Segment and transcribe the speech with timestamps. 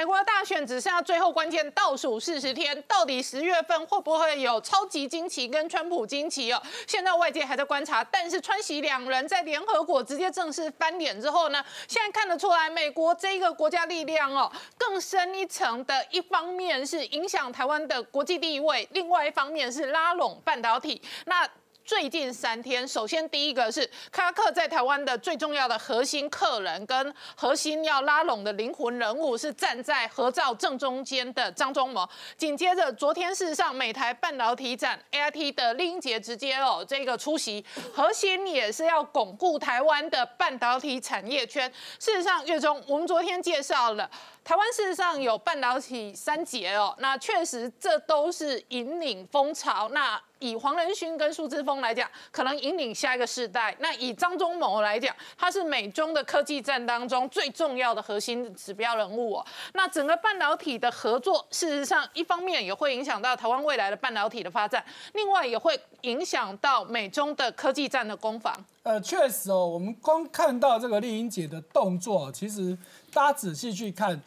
[0.00, 6.62] 美国的大选只剩下最后关键倒数四十天，到底十月份会不会有超级惊奇跟川普惊奇哦？
[6.86, 21.02] 现在外界还在观察，但是川喜两人在联合国直接正式翻脸之后呢，现在看得出来，美国这一个国家力量哦，更深一层的一方面是影响台湾的国际地位，另外一方面是拉拢半导体。
[21.26, 21.46] 那
[21.90, 32.08] 最近三天，首先第一个是卡克在台湾的最重要的核心客人跟核心要拉拢的灵魂人物是站在合照正中间的张忠谋。
[32.36, 41.68] 紧接着，昨天事实上美台半导体展 A I T 的林英杰直接哦这个出席，核心也是要巩固台湾的半导体产业圈。
[41.98, 44.08] 事实上，月中我们昨天介绍了。
[44.42, 49.88] 台湾事实上有半导体三杰哦，那确实这都是引领风潮。
[49.90, 53.76] 那以黄仁勋跟苏之峰来讲，可能引领下一个世代。
[53.78, 59.46] 那以张忠谋来讲，他是美中的科技战当中最重要的核心指标人物哦。
[59.74, 68.52] 那整个半导体的合作，事实上一方面也会影响到台湾未来的半导体的发展，另外也会影响到美中的科技战的攻防。
[68.82, 72.76] 呃，确实哦，我们光看到这个丽英姐的动作，其实
[73.12, 74.20] 大家仔细去看。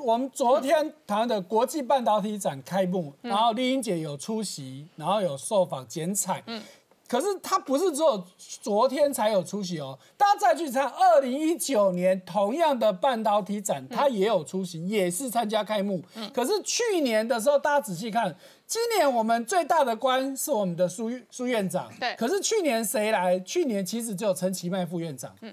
[0.00, 6.40] 我们昨天谈的国际半导体展开幕，然后丽英姐有出席，然后有受访剪彩。
[6.46, 6.62] 嗯，
[7.08, 16.00] 可是她不是只有昨天才有出席哦，大家再去看二零一九年同样的半导体展，她也有出席，也是参加开幕。
[16.14, 18.32] 嗯，可是去年的时候，大家仔细看，
[18.68, 21.90] 今年我们最大的官是我们的苏苏院长。
[21.98, 23.40] 对，可是去年谁来？
[23.40, 25.34] 去年其实只有陈其迈副院长。
[25.40, 25.52] 嗯，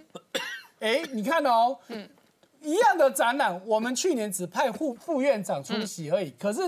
[0.80, 1.76] 哎，你看哦。
[1.88, 2.08] 嗯。
[2.62, 6.32] 一样的展览，我们去年只派副副院长出席而已。
[6.40, 6.68] 可是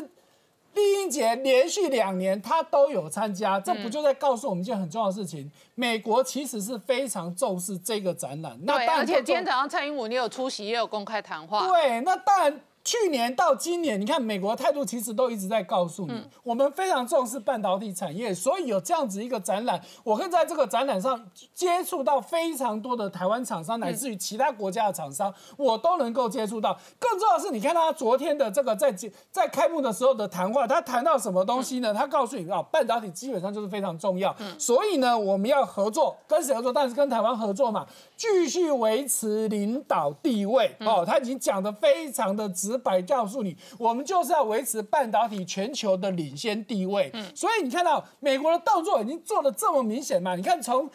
[0.73, 5.49] 丽英姐连续两年她都有参加，这不就在告诉我们一件很重要的事情？
[5.75, 8.57] 美国其实是非常重视这个展览。
[8.63, 11.67] 那而且今天早上蔡英文也有出席，也有公开谈话。
[11.67, 12.61] 对，那当然。
[12.89, 21.23] 去年到今年，你看美国态度其实都一直在告诉你，我们非常重视半导体产业，所以有这样子一个展览，我可以在这个展览上
[21.53, 26.75] 接触到非常多的台湾厂商，乃至于其他国家的厂商，我都能够接触到。
[26.97, 28.91] 更重要的是，你看他昨天的这个在
[29.29, 31.93] 在开幕的时候的谈话，他谈到什么东西呢？
[31.93, 36.73] 他告诉你啊，半导体基本上就是非常重要，所以呢，我们要合作，跟谁合作？
[36.73, 37.85] 但是跟台湾合作嘛，
[38.17, 40.75] 继续维持领导地位。
[40.79, 42.78] 哦，他已经讲的非常的直。
[42.79, 47.11] 白告诉你，我们就是要维持半导体全球的领先地位。
[47.13, 50.35] 嗯，所以你看到美国的动作已经做的这么明显嘛？
[50.35, 50.89] 你看从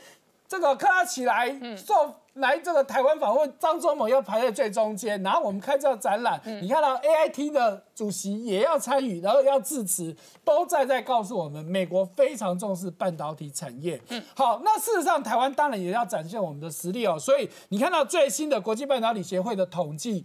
[0.49, 14.01] 这个克拉奇来受来这个台湾访问，张忠谋要排在最中间，然后我们开这个展览，你看到 A I T 的主席也要参与，然后要致辞，都在在告诉我们，美国非常重视半导体产业。
[14.09, 17.19] 嗯，好，那事实上台湾当然也要展现我们的实力哦。
[17.19, 20.25] 所以你看到最新的国际半导体协会的统计。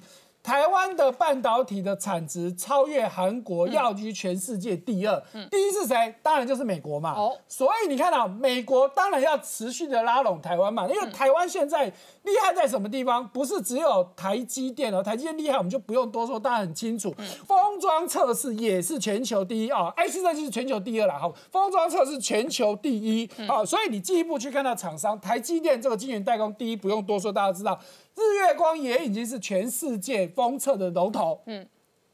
[0.49, 5.23] 台湾的半导体的产值超越韩国，要居全世界第二。
[5.51, 6.15] 第一是谁？
[6.23, 7.13] 当然就是美国嘛。
[7.13, 11.85] 哦，所以你看到美国当然要持续的拉拢台湾嘛，因为台湾现在
[12.23, 13.27] 厉害在什么地方？
[13.27, 17.13] 不是只有台积电哦，台积电厉害我们就不用多说，大家很清楚。
[17.45, 21.19] 封装测试也是全球第一啊，IC 设计是全球第二啦。
[21.19, 23.29] 好，封装测试全球第一。
[23.47, 27.79] 哦，所以你进一步去看到厂商，台积电这个晶圆代工第一，不用多说，大家知道。
[28.19, 31.65] 日月光也已经是全世界封测的龙头，嗯，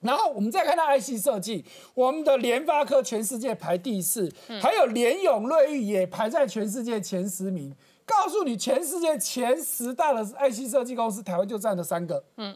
[0.02, 7.76] 然后我们再看到 IC 设计，我们的联发科全世界排第四，还有联永瑞昱也排在全世界前十名。
[8.06, 12.56] 告诉你，全世界前十大的 IC 设计公司，台湾就占了三个，嗯。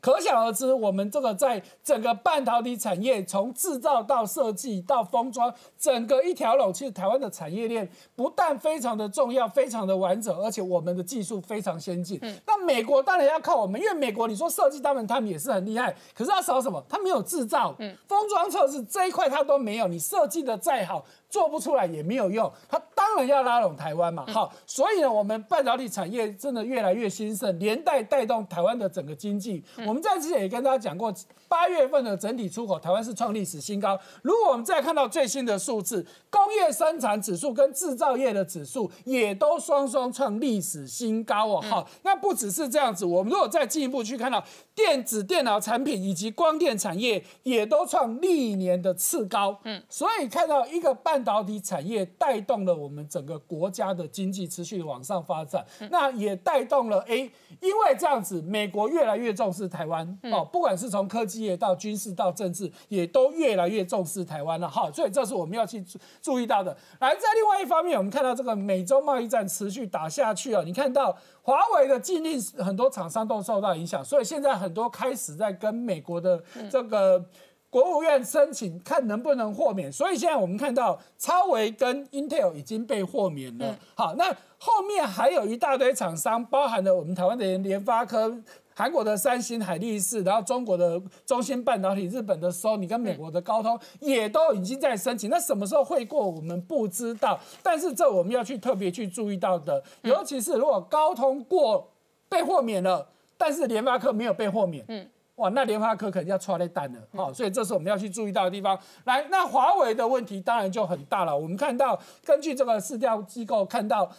[0.00, 12.20] 可想而知，我们这个在整个半导体产业，从制造到设计到封装，整个一条龙，其实台湾的产业链不但非常的重要，非常的完整，而且我们的技术非常先进。
[12.46, 16.84] 那美国当然要靠我们，因为美国你说设计，当然他们也是很厉害，可是他少什么？
[16.88, 17.74] 他没有制造，
[18.06, 19.86] 封装测试这一块他都没有。
[19.86, 21.04] 你设计的再好。
[21.30, 24.24] 做不出来也没有用，他当然要拉拢台湾嘛。
[24.28, 29.62] 好，所以呢，我们半导体产业真的越来越兴盛，连带带动台湾的整个经济。
[29.86, 31.12] 我们在之前也跟大家讲过，
[31.46, 34.00] 八月份的整体出口，台湾是创历史新高。
[34.22, 41.60] 如果我们再看到最新的数字，工业生产指数跟制造业的指数也都双双创历史新高哦。
[41.60, 44.42] 好，那不只是这样子，我们如果再进一步去看到
[44.78, 49.60] 电子电脑产品以及光电产业，也都创历年的次高。
[49.64, 51.18] 嗯，所以看到一个半。
[51.28, 57.16] 导体产业带动了我们整个国家的经济持续往上发展，那也带动了哎，
[57.60, 65.84] 因为这样子，美国越来越重视台湾哦，不管是从科技业到军事到政治，也都越来越重视台湾了哈，所以这是我们要去
[66.22, 66.74] 注意到的。
[67.00, 71.14] 来，在另外一方面，我们看到这个美洲贸易战持续打下去啊，你看到。
[71.48, 77.24] 华为的禁令很多厂商都受到影响，所以现在很多开始在跟美国的这个。
[77.70, 83.76] 国务院申请看能不能豁免，所以现在我们看到超维跟 Intel 已经被豁免了。
[83.94, 84.24] 好，那
[84.58, 88.34] 后面还有一大堆厂商，包含了我们台湾的联发科、
[88.78, 95.28] 韩国的三星、海力士，然后中国的中芯半导体、日本的 Sony 跟美国的高通，也都已经在申请。
[95.28, 97.40] 那什么时候会过，我们不知道。
[97.60, 101.90] 但是这我们要去特别去注意到的，尤其是如果高通过
[102.28, 103.04] 被豁免了，
[103.36, 104.84] 但是联发科没有被豁免。
[104.86, 105.10] 嗯。
[105.38, 108.76] 哇，那联发科肯定要出来单了，好，所以这是我们要去注意到的地方。
[109.04, 111.36] 来，那华为的问题当然就很大了。
[111.36, 114.10] 我们看到，根据这个市调机构看到，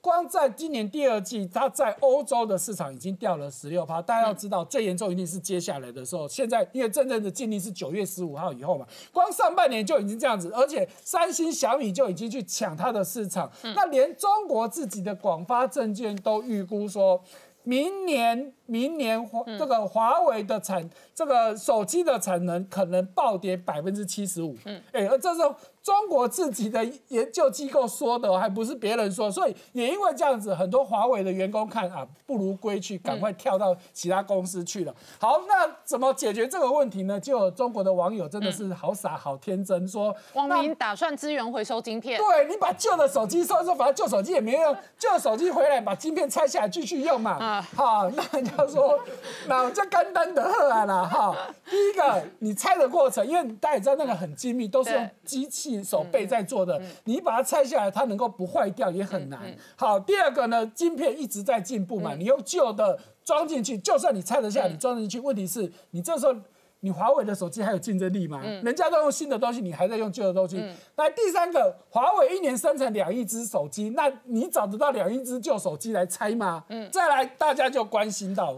[0.00, 4.00] 光在今年第二季，它在欧洲的市场已经掉了十六趴。
[4.00, 6.28] 大家要知道，最严重一定是接下来的时候。
[6.28, 13.50] 现在因为真正的禁令是九月十五号以后嘛，光上半年就已经这样子，而且三星、小米就已经去抢它的市场。
[13.74, 17.22] 那连中国自己的广发证券都预估说。
[17.64, 24.56] 明年，明年华这个华为的产这个手机的产能可能暴跌百分之七十五。
[24.64, 25.40] 嗯，哎，而这是
[25.88, 29.30] 中国自己的研究机构说的，还不是别人说。
[29.30, 34.94] 所以也因为这样子，很多华为的员工看啊，不如归去，赶快跳到其他公司去了。
[35.18, 37.18] 好，那怎么解决这个问题呢？
[37.18, 42.20] 就有中国的网友真的是好傻好天真，说网民打算资源回收晶片。
[42.20, 47.62] 对你把旧的手机收一收，反正旧手机也没用，旧手机回来把晶片拆下来继续用嘛。
[47.74, 49.00] 好，那人家说，
[49.46, 51.34] 那我就干单的喝啊啦哈。
[51.64, 59.40] 第一个，你拆的过程，因为大家也知道那个很精密，都是用机器手背在做的，你把它拆下来，它能够不坏掉也很难。
[59.76, 66.34] 好，第二个呢，晶片一直在进步嘛，你用旧的装进去，就算你拆得下，你装进去，问题是你这时候。
[66.80, 68.40] 你华为的手机还有竞争力吗？
[68.62, 70.62] 人家都用新的东西，你还在用旧的东西。
[70.94, 76.62] 来，第三个，华为一年生产两亿只手机，那你找得到两亿只旧手机来拆吗？
[76.68, 78.56] 嗯，再来，大家就关心到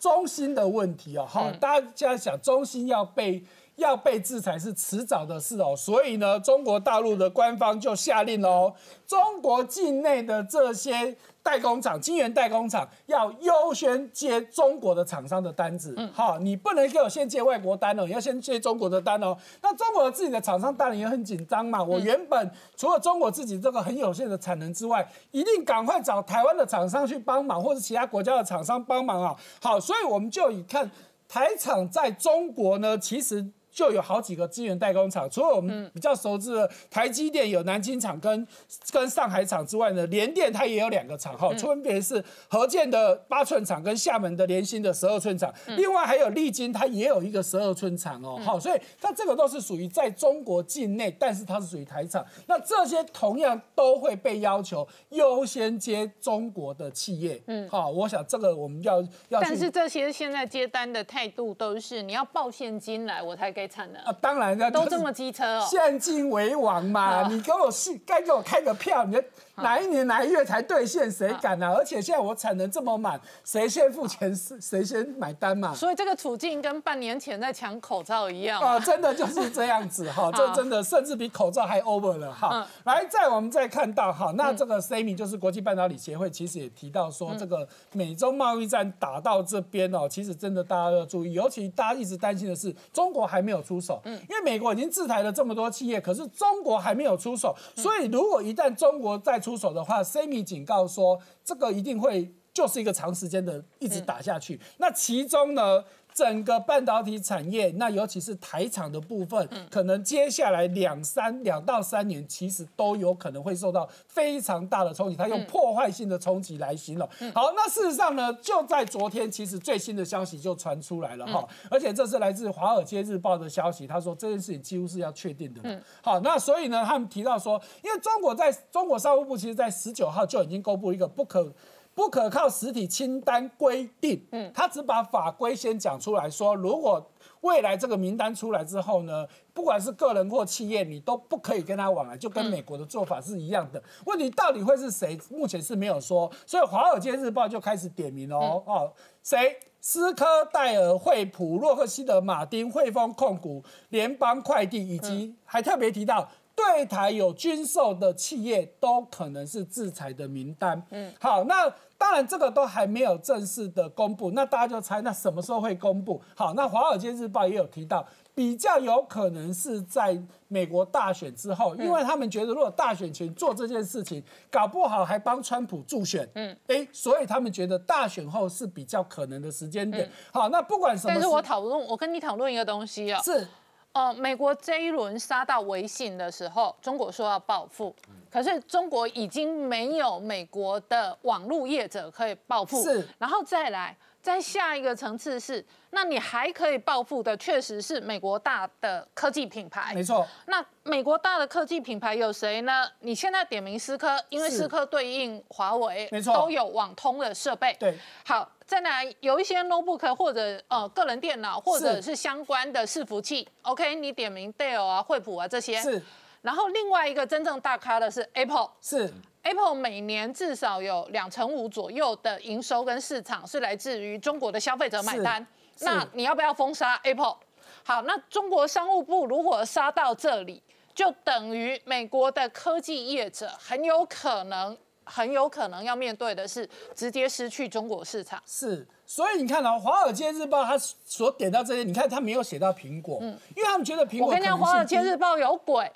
[0.00, 3.44] 中兴的问题哦，哈，大家想中兴要被
[3.78, 8.74] 要被制裁是迟早的事哦，所以呢，中国大陆的官方就下令哦，
[9.06, 11.16] 中国境内的这些。
[11.40, 19.34] 代工厂、晶圆代工厂要优先接中国的厂商的单子，好，你不能给我先接外国单哦，你要先接中国的单哦。
[19.62, 21.82] 那中国自己的厂商当然也很紧张嘛。
[21.82, 29.34] 我原本除了中国自己这个很有限的产能之外，一定赶快找台湾的厂商去帮忙，或者其他国家的厂商帮忙啊。
[29.62, 30.90] 好，所以我们就以看
[31.26, 33.50] 台厂在中国呢，其实。
[33.78, 38.44] 就有好几个资源代工厂，除了我们比较熟知的台积电有南京厂跟
[38.90, 63.67] 跟上海厂之外呢，联电它也有两个厂，哈，分别是合建的八寸厂跟厦门的联芯的十二寸厂，另外还有丽晶它也有一个十二寸厂哦，好，所以它这个都是属于在中国境内，但是它是属于台厂，那这些同样都会被要求优先接中国的企业，嗯，好，我想这个我们要要，但是这些现在接单的态度都是你要报现金来，我才给。
[64.04, 69.20] 啊，当然都这么机车哦，现金为王嘛， 你给我是该给我开个票，你。
[69.62, 71.10] 哪一年哪一月才兑现？
[71.10, 71.74] 谁敢啊？
[71.76, 75.74] 而且现在我产能这么满，谁先付钱是谁先买单嘛？
[75.74, 78.78] 所以这个处境跟半年前在抢口罩一样啊！
[78.78, 82.66] 真的就是这样子 哈，这真的甚至比口罩还 over 了哈。
[82.84, 104.60] 来，再我们再看到哈，那这个 s a m i 就是国际半导体协会，其实也提到说，这个美洲贸易战打到这边哦，其实真的大家要注意，尤其大家一直担心的是中国还没有出手，嗯，因为美国已经制裁了这么多企业，可是中国还没有出手，所以如果一旦中国再出手的话 samy 警告说，这个一定会就是一个长时间的一直打下去。
[104.78, 105.84] 那其中呢？
[106.18, 115.14] 整个半导体产业，那尤其是台厂的部分，可能接下来两三两到三年，其实都有可能会受到非常大的冲击。
[115.14, 117.08] 它用破坏性的冲击来形容。
[117.32, 125.60] 好，那事实上呢，就在昨天，其实最新的消息就传出来了哈，而且这是来自《华尔街日报》的消息，他说这件事情几乎是要确定的。
[125.62, 131.54] 嗯，好，那所以呢，他们提到说，因为中国在中国商务部其实在十九号就已经公布一个不可。
[131.98, 137.04] 不可靠实体清单规定，嗯，他只把法规先讲出来说，如果
[137.40, 143.82] 未来这个名单出来之后呢，不管是个人或企业，你都不可以跟他往来，就跟美国的做法是一样的。
[144.04, 145.18] 问题到底会是谁？
[145.28, 149.58] 目前是没有说，所以《华尔街日报》就开始点名哦，哦，谁？
[149.80, 156.28] 斯科戴尔、惠普、洛克希德、马丁、汇丰控股、联邦快递，以及还特别提到。
[156.58, 160.82] 对台有军售的企业都可能是制裁的名单。
[160.90, 166.20] 嗯，好，那当然这个都还没有正式的公布，那大家就猜那什么时候会公布？
[166.34, 168.04] 好，那《华尔街日报》也有提到。
[168.34, 180.08] 比较有可能是在美国大选之后，因为他们觉得如果大选前做这件事情，搞不好还帮川普助选，嗯，哎，所以他们觉得大选后是比较可能的时间点。
[180.32, 183.44] 好，那不管什么，但是我讨论，我跟你讨论一个东西啊，是，
[183.92, 187.94] 呃，美国这一轮杀到微信的时候，中国说要报复，
[188.30, 193.96] 可是中国已经没有美国的网络业者可以报复，是，然后再来。
[194.20, 199.94] 在下一个层次是，那你还可以报复的，确实是美国大的科技品牌。
[199.94, 200.26] 没错。
[200.46, 202.86] 那美国大的科技品牌有谁呢？
[203.00, 207.74] 你现在点名思科，因为思科对应华为，没错，都有网通的设备。
[207.78, 207.96] 对。
[208.26, 215.80] 好，再来有一些 notebook 或者呃个人电脑或者是相关的伺服器，OK，你点名 Dell 啊、惠普啊这些。
[215.80, 216.02] 是。
[216.42, 218.70] 然后另外一个真正大咖的是 Apple。
[218.82, 219.12] 是。
[219.48, 225.46] Apple 每年至少有两成五左右的营收跟市场是来自于中国的消费者买单。
[225.80, 227.36] 那你要不要封杀 Apple？
[227.82, 230.62] 好，那中国商务部如果杀到这里，
[230.94, 238.42] 就等于美国的科技业者很有可能、很有可能要面对的是直接失去中国市场。
[238.44, 244.26] 是，所以你看啊，《华尔街日报》它所点到这些，你看它没有写到苹果，嗯，因为他们觉得苹果。
[244.26, 245.90] 我跟你讲，《华尔街日报》有鬼。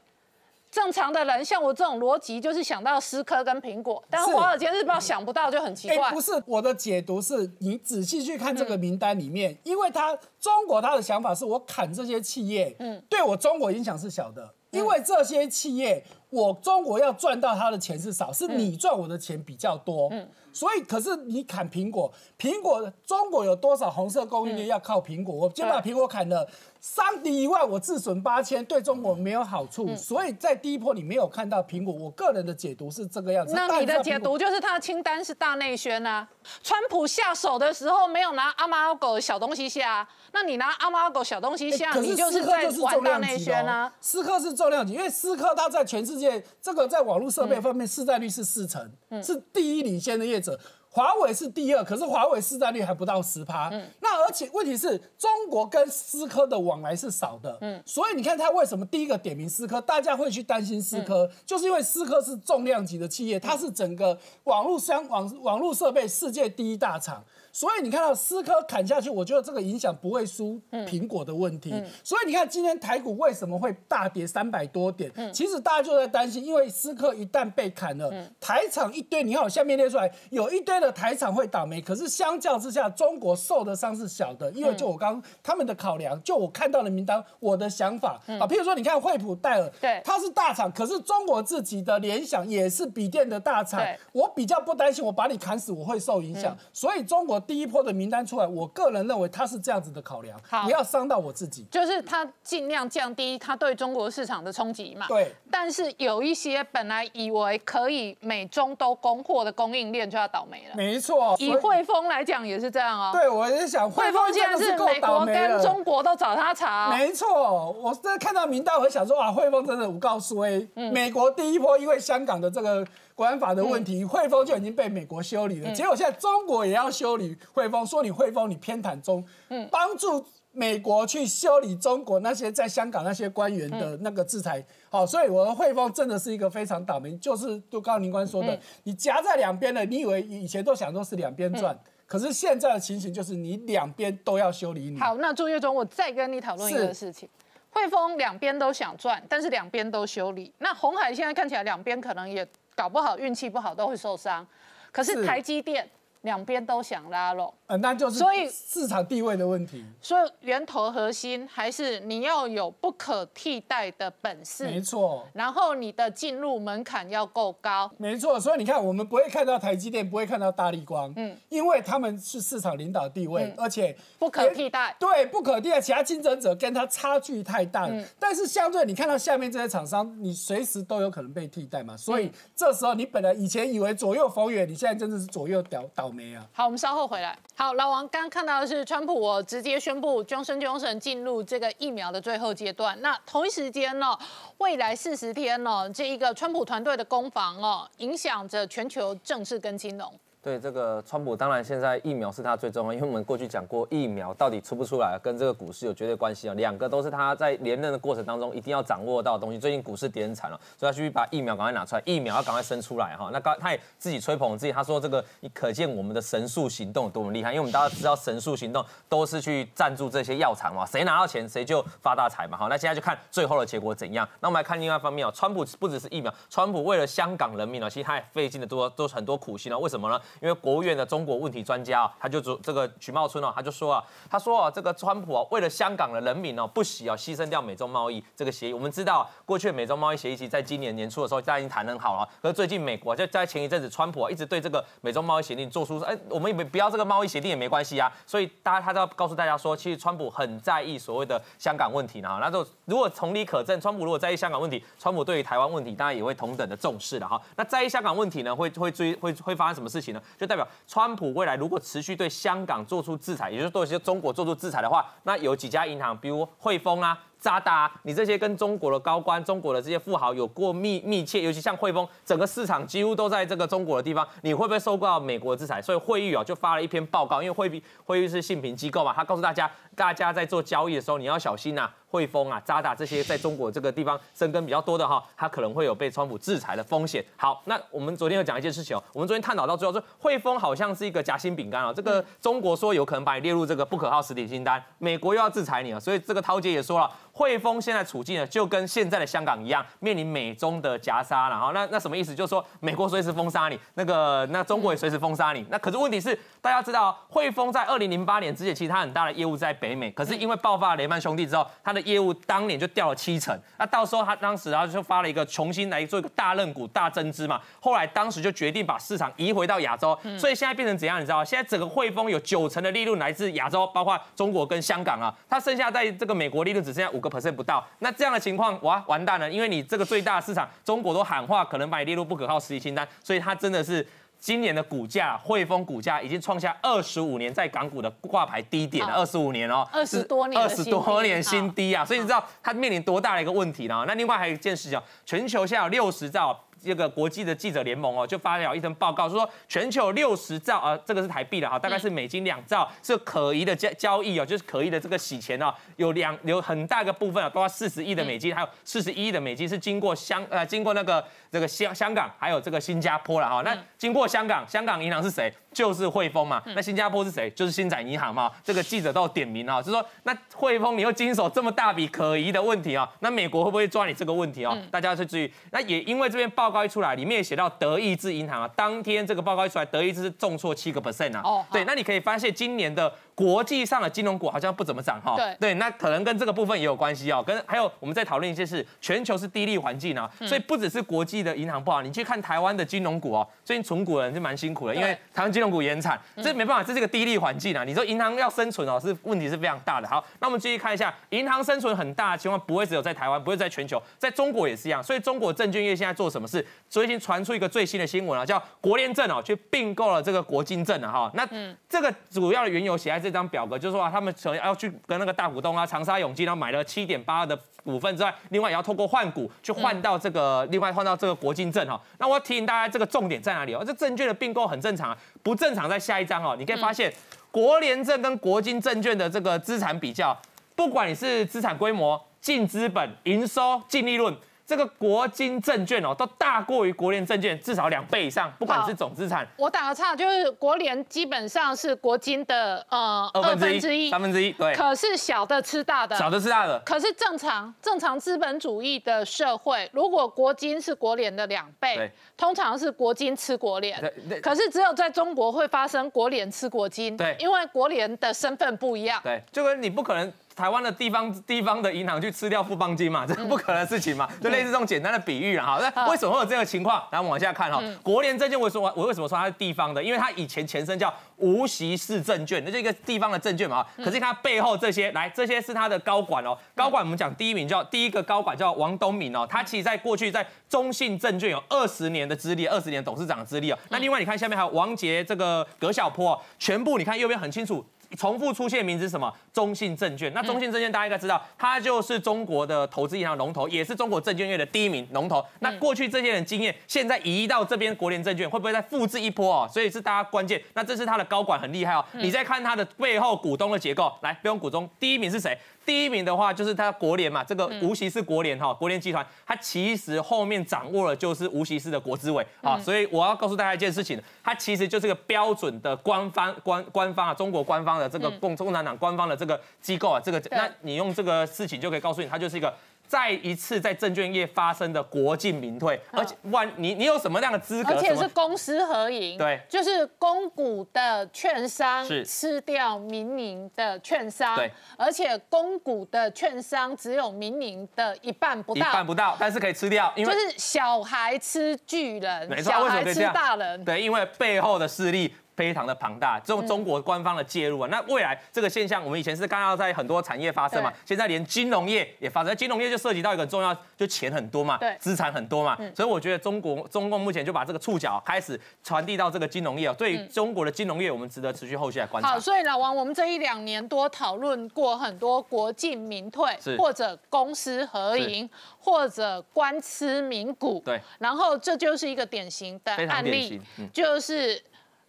[0.73, 6.11] 正常的人像我这种逻辑，就是想到思科跟苹果，但是华尔街日报想不到就很奇怪。
[6.11, 26.49] 不是我的解读是，你仔细去看这个名单里面，因为他中国他的想法是我砍这些企业，嗯，对我中国影响是小的，因为这些企业我中国要赚到他的钱是少，是你赚我的钱比较多，嗯，所以可是你砍苹果，苹果中国有多少红色供应链要靠苹果，我就把苹果砍了。
[26.83, 31.95] 伤敌一万，我自损八千，对中国没有好处，所以在第一波你没有看到苹果。
[31.95, 33.55] 我个人的解读是这个样子。
[33.55, 36.29] 那你的解读就是他的清单是大内宣啊？
[36.61, 43.95] 川普下手的时候没有拿阿猫阿狗小东西下，那你拿阿猫阿狗小东西下，你就是在玩大内宣啊？
[44.01, 48.91] 思科是重量级，因为思科它在全世界这个在网络设备方面市占率是四成，
[49.23, 50.59] 是第一领先的业者。
[50.94, 53.70] 华为是第二，可是华为市占率还不到十趴。
[53.72, 57.56] 嗯，那而且问题是中国跟思科的往来是少的。
[57.62, 67.25] 嗯，所以你看他为什么第一个点名思科，大家会去担心思科，就是因为思科是重量级的企业，它是整个网络商网网络设备世界第一大厂。
[67.52, 71.71] 所以你看到思科砍下去，我觉得这个影响不会输苹果的问题。
[72.02, 75.12] 所以你看今天台股为什么会大跌三百多点？
[75.35, 81.82] 其实大家就在担心，因为思科一旦被砍了，台厂一堆，你看我下面列出来，有一堆的台厂会倒霉。
[81.82, 96.56] 可是相较之下，中国受的伤是小的，因为就我刚他们的考量，就我看到的名单，我的想法啊，譬如说你看惠普戴尔，对，它是大厂，可是中国自己的联想也是笔电的大厂，我比较不担心，我把你砍死，我会受影响。
[96.73, 97.41] 所以中国。
[97.46, 105.06] 第一波的名单出来，我个人认为他是这样子的考量，不要伤到我自己，就是他尽量降低他对中国市场的冲击嘛。
[105.08, 105.34] 对。
[105.50, 110.75] 但是有一些本来以为可以美中都供货的供应链就要倒霉了。
[110.75, 111.37] 没错。
[111.38, 113.11] 以汇丰来讲也是这样哦。
[113.12, 116.90] 对，我也想汇丰竟然是美国跟中国都找他查。
[116.96, 122.87] 没错，我在看到名单，我想说啊，汇丰真的我告诉哎，美国第一波因为香港的这个。
[123.14, 125.73] 国安法的问题，汇丰就已经被美国修理了。
[125.73, 129.25] 结果现在中国也要修理汇丰，说你汇丰你偏袒中，
[129.71, 134.64] 帮助美国去修理中国那些在香港那些官员的那个制裁。
[134.90, 144.99] 好，所以我的汇丰真的是一个非常倒霉，就是就刚刚林官说的，你夹在两边的，你以为以前都想说是两边赚，可是现在的情形就是你两边都要修理你。
[144.99, 147.28] 好，那朱月忠，我再跟你讨论一个事情，
[147.71, 150.52] 汇丰两边都想赚，但是两边都修理。
[150.59, 152.47] 那红海现在看起来两边可能也。
[152.75, 154.47] 搞不好运气不好都会受伤，
[154.91, 155.88] 可是台积电
[156.23, 157.52] 两边都想拉拢。
[157.81, 159.83] 那就是所以市场地位的问题。
[160.00, 165.26] 所以源头核心还是你要有不可替代的本事，没错。
[165.33, 168.38] 然后你的进入门槛要够高，没错。
[168.38, 174.95] 所以你看，我们不会看到台积电，不会看到大力光，嗯，因为他们是市场领导地位，而且不可替代。
[174.99, 177.87] 对，不可替代，其他竞争者跟他差距太大。
[177.87, 178.05] 嗯。
[178.19, 181.97] 但是相对你看到下面这些厂商，你随时都有可能被替代嘛。
[181.97, 186.47] 所以这时候你本来以前以为左右逢源，你现在真的是左右倒倒霉啊。
[186.52, 187.37] 好，我们稍后回来。
[187.57, 193.00] 好，老王刚刚看到的是川普，我直接宣布 Johnson Johnson 进入这个疫苗的最后阶段。
[193.00, 194.19] 那同一时间呢，
[194.59, 200.12] 未来四十天呢，这一个川普团队的攻防哦，影响着全球政治跟金融。
[200.42, 206.54] 对这个川普，当然现在疫苗是他最重要，因为我们过去讲过，疫苗到底出不出来，跟这个股市有绝对关系啊。
[206.54, 209.58] 两个都是他在连任的过程当中一定要掌握到的东西。
[209.61, 213.30] 最近股市跌很惨了，所以他去把疫苗赶快拿出来，疫苗要赶快生出来哈。
[213.32, 222.58] 那刚他也自己吹捧自己，他说这个可见我们的神速行动多么厉害，因为我们大家知道神速行动都是去赞助这些药厂嘛，谁拿到钱谁就发大财嘛。
[222.58, 224.28] 好，那现在就看最后的结果怎样。
[224.40, 229.78] 那我们来看另外一方面啊，川普不只是疫苗，川普为了香港人民呢，其实他也费尽了多都是很多苦心啊。
[229.78, 230.20] 为什么呢？
[230.41, 238.73] 因为国务院的中国问题专家啊，他就说这个许茂春哦，他就说啊，他说啊，这个川普啊，为了香港的人民哦，不惜啊牺牲掉美中贸易这个协议。
[238.73, 242.29] 我们知道，过去的美中贸易协议其实在今年年初的时候，大家已经谈很好了。
[242.41, 248.11] 可是最近美国就在前一阵子，川普啊一直对这个美中贸易协定做出，哎，我们不不要这个贸易协定也没关系啊。
[248.27, 252.39] 所以大家他都要告诉大家说，其实川普很在意所谓的香港问题呢。
[252.41, 257.41] 那就如果从理可证，川普如果在意香港问题，川普对于台湾问题当然也会同等的重视的哈。
[257.57, 260.22] 那在意香港问题呢，会会追会会发生什么事情呢？
[260.38, 267.19] 就代表川普未来如果持续对香港做出制裁，也就是对一些中国做出制裁的话，那有几家银行，比如汇丰啊。
[267.42, 275.82] 渣打，你这些跟中国的高官、中国的这些富豪有过密密切，尤其像汇丰，整个市场几乎都在这个中国的地方，你会不会受到美国制裁？
[275.82, 281.90] 所以惠誉啊就发了一篇报告，因为惠惠誉是信评机构嘛，他告诉大家，大家在做交易的时候你要小心呐。
[282.12, 287.25] 汇丰啊、渣打这些在中国这个地方生根比较多的哈，它可能会有被川普制裁的风险。
[287.38, 301.71] 好，那我们昨天有讲一件事情哦，我们昨天探讨到最后说，汇丰好像是一个夹心饼干啊，这个中国说有可能把你列入这个不可靠实体清单，美国又要制裁你啊，所以这个涛姐也说了，汇丰现在处境呢就跟现在的香港一样，面临美中的夹杀了哈。
[301.73, 302.35] 那那什么意思？
[302.35, 305.67] 就是说美国随时封杀你，那个那中国也随时封杀你。
[305.71, 313.59] 那可是问题是，大家知道汇丰在二零零八年之前，其实它很大的业务在北美，可是因为爆发雷曼兄弟之后，它的业务当年就掉了七成。
[313.79, 317.61] 那到时候他当时然后就发了一个重新来做一个大认股、大增资嘛。
[317.81, 321.21] 后来当时就决定把市场移回到亚洲，所以现在变成怎样？
[321.21, 325.35] 你知道现在整个汇丰有九成的利润来自亚洲，包括中国跟香港啊。
[325.49, 327.83] 它剩下在这个美国利润只剩下五个 percent 不到。
[328.00, 329.50] 那这样的情况，哇，完蛋了！
[329.50, 334.07] 因为你这个最大的市场，中国都喊话可能把你列入不可靠实体清单，所以它真的是。
[334.43, 342.05] 今年的股价，汇丰股价已经创下二十五年在港股的挂牌低点了，二十五年哦，二十多年，二十多年新低啊！
[342.05, 344.05] 所以你知道它面临多大的一个问题呢？
[344.05, 346.61] 那另外还有一件事情，全球现在有六十兆。
[346.83, 365.53] 这个国际的记者联盟哦，就发表一份报告，说全球六十兆啊，这个是台币的哈，大概是美金两兆，是可疑的交交易哦，就是可疑的这个洗钱哦，有两有很大一个部分啊，包括四十亿的美金，还有四十一亿的美金是经过香呃经过那个这个香香港还有这个新加坡了哈，那经过香港，香港银行是谁？
[365.73, 367.49] 就是汇丰嘛，那新加坡是谁？
[367.53, 368.51] 就是新展银行嘛。
[368.62, 374.77] 这个记者都有点名啊，就说那汇丰你又经手这么大笔可疑的问题啊，那美国会不会抓你这个问题啊？
[374.90, 375.51] 大家去注意。
[375.71, 381.42] 那也因为这边报告一出来，里面也写到德意志银行啊，当天这个报告一出来，德意志是重挫七个 percent 啊。
[381.44, 383.12] 哦，对，那你可以发现今年的。
[383.35, 387.42] 国际上的金融股好像不怎么涨哈，对对，那可能跟这个部分也有关系哦。
[387.44, 397.85] 跟还有我们在讨论一些是，全球是低利环境啊，所以不只是国际的银行不好，你去看台湾的金融股哦，最近存股的人是蛮辛苦的，因为台湾金融股也很惨，这没办法，这是个低利环境啊。
[397.85, 400.06] 你说银行要生存哦，是问题是非常大的。
[400.06, 405.02] 好，那我们继续看一下，银行生存很大的情况不会只有在台湾，不会在全球，在中国也是一样。
[405.02, 406.62] 所以中国证券业现在做什么事？
[406.88, 411.31] 最近传出一个最新的新闻啊，叫国联证哦，去并购了这个国金证啊哈。
[411.35, 411.44] 那
[411.88, 414.03] 这个主要的缘由写在这张表格，就是说。
[414.12, 421.98] 他们想要去跟那个大股东啊，长沙永基，然后买了七点八的股份之外，另外也要透过换股去换到这个，另外换到这个国金证哈。
[422.18, 423.83] 那我要提醒大家，这个重点在哪里哦？
[423.83, 426.55] 这证券的并购很正常啊，不正常在下一章哦。
[426.59, 427.11] 你可以发现，
[427.51, 430.37] 国联证跟国金证券的这个资产比较，
[430.77, 434.37] 不管你是资产规模、净资本、营收、净利润。
[434.64, 439.46] 这个国金证券哦，都大过于国联证券至少两倍以上，不管是总资产。
[439.57, 444.75] 我打个岔，就是国联基本上是国金的呃二分之一、三分之一，对。
[444.75, 446.81] 可是小的吃大的，小的吃大的。
[446.87, 454.01] 可是正常正常资本主义的社会，如果国金是国联的两倍，通常是国金吃国联。
[454.29, 459.20] 对可是只有在中国会发生国联吃国金，对，因为国联的身份不一样。
[459.22, 460.33] 对，就跟你不可能。
[460.55, 465.79] 台湾的地方地方的银行去吃掉富邦金嘛，这是不可能的事情嘛，就类似这种简单的比喻了哈。
[465.81, 467.03] 那为什么会有这个情况？
[467.11, 467.83] 来，我们往下看哈。
[468.03, 470.03] 国联证券为什么我为什么说它是地方的？
[470.03, 473.87] 因为它以前前身叫无锡市证券，那是一个地方的证券嘛。
[473.97, 476.57] 可是它背后这些，来这些是它的高管哦。
[476.75, 483.79] 高管我们讲第一名叫第一个高管叫王东明哦，他其实在过去在中信证券有二十年的资历，二十年董事长的资历哦。
[483.88, 487.85] 那另外你看下面还有王杰这个葛小坡，全部你看右边很清楚。
[488.16, 489.33] 重复出现名字是什么？
[489.53, 490.33] 中信证券。
[490.35, 495.44] 那中信证券大家应该知道，它就是中国的投资银行龙头，也是中国证券业的第一名龙头。
[495.61, 499.68] 那过去这些人经验，现在移到这边国联证券，会不会再复制一波哦？
[499.68, 500.62] 所以是大家关键。
[500.75, 502.05] 那这是它的高管很厉害哦。
[502.12, 505.57] 你再看它的背后股东的结构，来，不用股东，第一名是谁？
[505.85, 522.73] 第一名的话就是他国联嘛，这个无锡市国联哈，国联集团，它其实后面掌握了就是无锡市的国资委啊，所以我要告诉大家一件事情，它其实就是个标准的官方官官方啊，中国官方的这个共共产党官方的这个机构啊，这个那你用这个事情就可以告诉你，它就是一个。
[523.12, 527.92] 再一次在证券业发生的国进民退，而且万你你有什么样的资格？
[527.92, 545.35] 而且是公私合营，对，就是公股的券商吃掉民营的券商，对，而且公股的券商只有民营的一半不到，一半不到，但是可以吃掉，因为就是小孩吃巨人，小孩吃大人，对，因为背后的势力。
[545.55, 562.31] 非常的庞大，这种中国官方的介入啊，那未来这个现象，我们以前是刚刚在很多产业发生嘛，现在连金融业也发生，金融业就涉及到一个重要，就钱很多嘛，对，资产很多嘛，所以我觉得中国中共目前就把这个触角开始传递到这个金融业，对中国的金融业，我们值得持续后续来观察。
[562.31, 573.61] 好，所以老王，我们这一两年多讨论过很多国进民退，或者公私合营，或者官吃民股，对，然后这就是一个典型的案例，
[573.93, 574.62] 就是。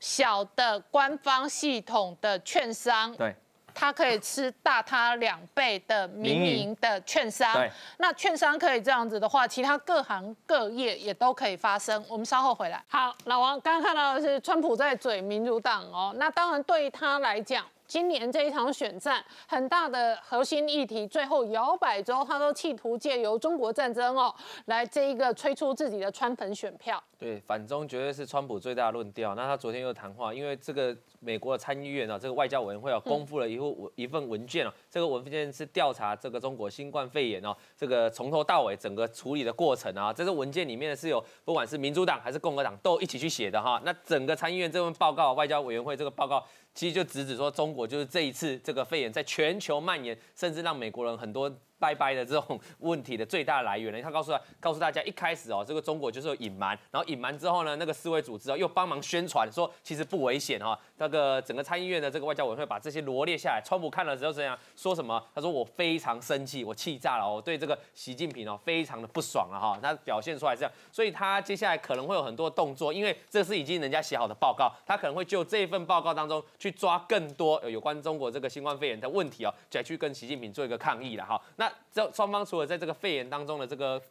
[0.03, 3.33] 小的官方系统的券商，对，
[3.73, 12.03] 它可以吃大它两倍的民营的券商，对，那券商可以这样子的话，其他各行各业也都可以发生。
[12.09, 12.83] 我们稍后回来。
[12.89, 17.65] 好，老王刚刚看到的是川普在嘴民主党哦，那当然对他来讲。
[17.93, 24.33] 今年这一场选战很大的核心议题，最后摇摆州他都企图借由中国战争哦，
[24.65, 26.99] 来这一个催出自己的川粉选票。
[27.19, 29.35] 对，反中绝对是川普最大的论调。
[29.35, 43.79] 那他昨天又谈话，因为这个美国的参议院啊，这个外交委员会啊，公布了一份一份文件啊，这个文件是调查这个中国新冠肺炎哦，这个从头到尾整个处理的过程啊，这个文件里面是有不管是民主党还是共和党都一起去写的哈。
[43.85, 46.43] 那整个参议院这份报告，外交委员会这个报告。
[46.73, 51.51] 其实就直指说，中国就是这一次这个肺炎在全球蔓延，甚至让美国人很多。
[51.83, 54.01] 拜拜的这种问题的最大来源呢？
[54.01, 60.79] 他告诉他，告诉大家，一开始哦，这个中国就是有隐瞒，然后隐瞒之后呢，那个世卫组织哦又帮忙宣传说其实不危险哈。
[60.95, 65.21] 那个整个参议院的这个外交委员会把这些罗列下来，川普看了之后怎样说什么？
[65.35, 69.77] 他说我非常生气，我气炸了，我对这个习近平哦非常的不爽了哈。
[69.81, 81.41] 他表现出来这样，所以他接下来可能会有很多动作，因为这是已经人家写好的报告，他可能会就这份报告当中去抓更多有关中国这个新冠肺炎的问题哦，再去跟习近平做一个抗议了哈。
[81.55, 82.45] 那这双方。
[82.45, 84.01] 除了在这个肺炎当中的这个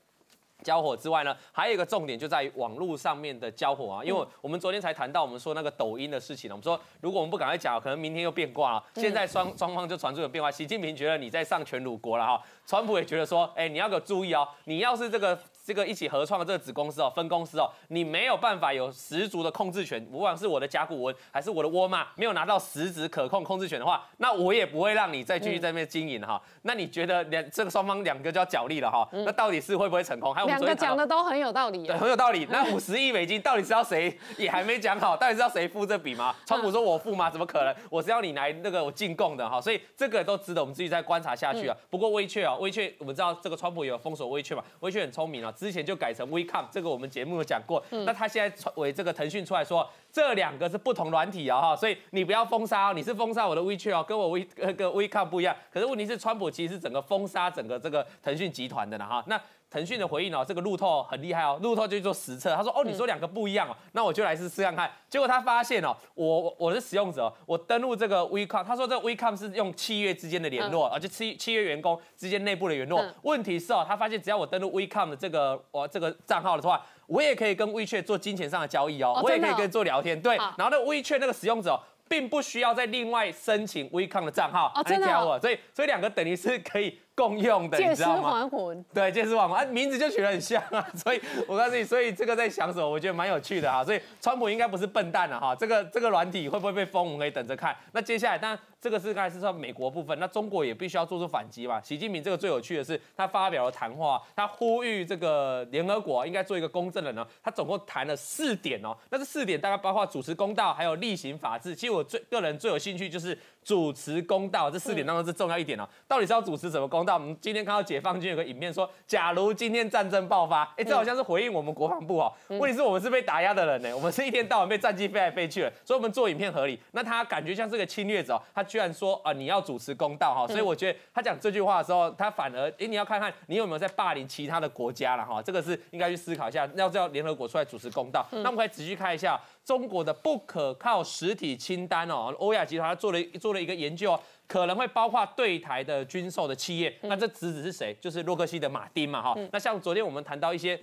[0.63, 4.05] 交火之外呢，还有一个重点就在于网络上面的交火啊。
[4.05, 8.85] 因为我们昨天才谈到我们说那个抖音的事情了，我们说如果我们不赶快讲，可能明天又变卦了。
[8.95, 15.39] 现在双双方就传出有变化，习近平觉得你在上全鲁国了哈，川普也觉得说，哎，你要给我注意哦，你要是这个。
[15.65, 26.41] 这个一起合创的这个子公司哦，分公司哦，你没有办法有十足的控制权，不管是我的甲骨文还是我的沃尔玛，没有拿到实质可控控制权的话，那我也不会让你再继续在那边经营哈。
[26.63, 29.09] 那你觉得两这个双方两个就要角力了哈？
[29.13, 30.35] 那到底是会不会成功？
[30.35, 32.47] 还有两个讲的都很有道理，对，很有道理。
[32.51, 36.35] 那五十亿美金到底是要谁也还没讲好，到底是要谁付这笔吗？
[36.47, 37.31] 川普说我付吗？
[37.31, 37.75] 怎么可能？
[37.89, 39.61] 我是要你来那个我进贡的哈。
[39.61, 41.77] 所以这个都值得我们继续再观察下去啊。
[41.89, 46.29] 不过微确啊，微确我们知道这个川普也有封锁微确嘛，微确很聪明啊，之前就改成。
[46.29, 55.57] WeCom 这个我们节目有讲过，那他现在为这个腾讯出来说，这两个是不同软体啊哈，所以你不要封杀哦，你是封杀我的 WeChat 哦，跟我 We 跟 WeCom 不一样。
[55.73, 59.41] 可是问题是，川普其实是整个封杀整个这个腾讯集团的呢哈，那。
[59.73, 64.91] 腾讯的回应哦，这个路透很厉害哦，路透就做实测，他说哦，你说两个不一样哦，那我就来试试看看。
[65.09, 73.03] 结果他发现哦，我我是使用者，我登录这个 WeCom，他说这个 WeCom 是用企业之间的联络，而且企企业员工之间内部的联络。
[73.23, 80.21] 问题是哦，他发现只要我登录 WeCom 的这个我这个账号的话，我也可以跟 WeChat 做金钱上的交易哦，我也可以跟做聊天。
[80.21, 86.99] 对，然后那 WeChat 那个使用者并不需要再另外申请 WeCom 的账号来加我，所以所以两个等于是可以。
[87.15, 88.51] 共用的，你知道吗？
[88.93, 93.85] 对，借尸还魂，名字就取得很像啊，所以我告诉你， 所以这个在想什么，我觉得蛮有趣的哈。
[93.85, 97.77] 所以川普应该不是笨蛋了哈，这个这个软体会不会被封，我们可以等着看。
[97.93, 101.81] 那接下来，当然这个是刚才是说美国部分，那中国也必须要做出反击嘛。
[101.83, 107.27] 习近平这个最有趣的是，他发表了谈话，他呼吁这个联合国应该做一个公正的呢。
[107.43, 111.75] 他总共谈了四点哦，那这四点大概包括主持公道，还有例行法治。
[111.75, 115.89] 其实我最个人最有兴趣就是主持公道，这四点当中是重要一点哦。
[116.09, 117.15] 到底是要主持什么公道？
[117.15, 122.33] 我们今天看到解放军有个影片说，假如今天战争爆发，哎，这好像是回应我们国防部哦。
[122.49, 126.79] 问题是我们是被打压的人呢，我们是一天到晚被战机飞来飞去的，所以我们做影片合理。
[126.93, 138.27] 那他感觉像是个侵略者，他居然说啊，你要主持公道哈，所以我觉得他讲这句话的时候，他反而哎，你要看看你有没有在霸凌其他的国家了哈，这个是应该去思考一下，要叫联合国出来主持公道。
[138.31, 139.41] 那我们可以仔细看一下。
[139.65, 146.95] 中国的不可靠实体清单哦，欧亚集团做了做了一个研究，哦可能会包括对台的军售的企业。
[147.03, 147.97] 那这侄子是谁？
[148.01, 149.39] 就是洛克希德马丁嘛哈。
[149.51, 150.79] 那像昨天我们谈到一些。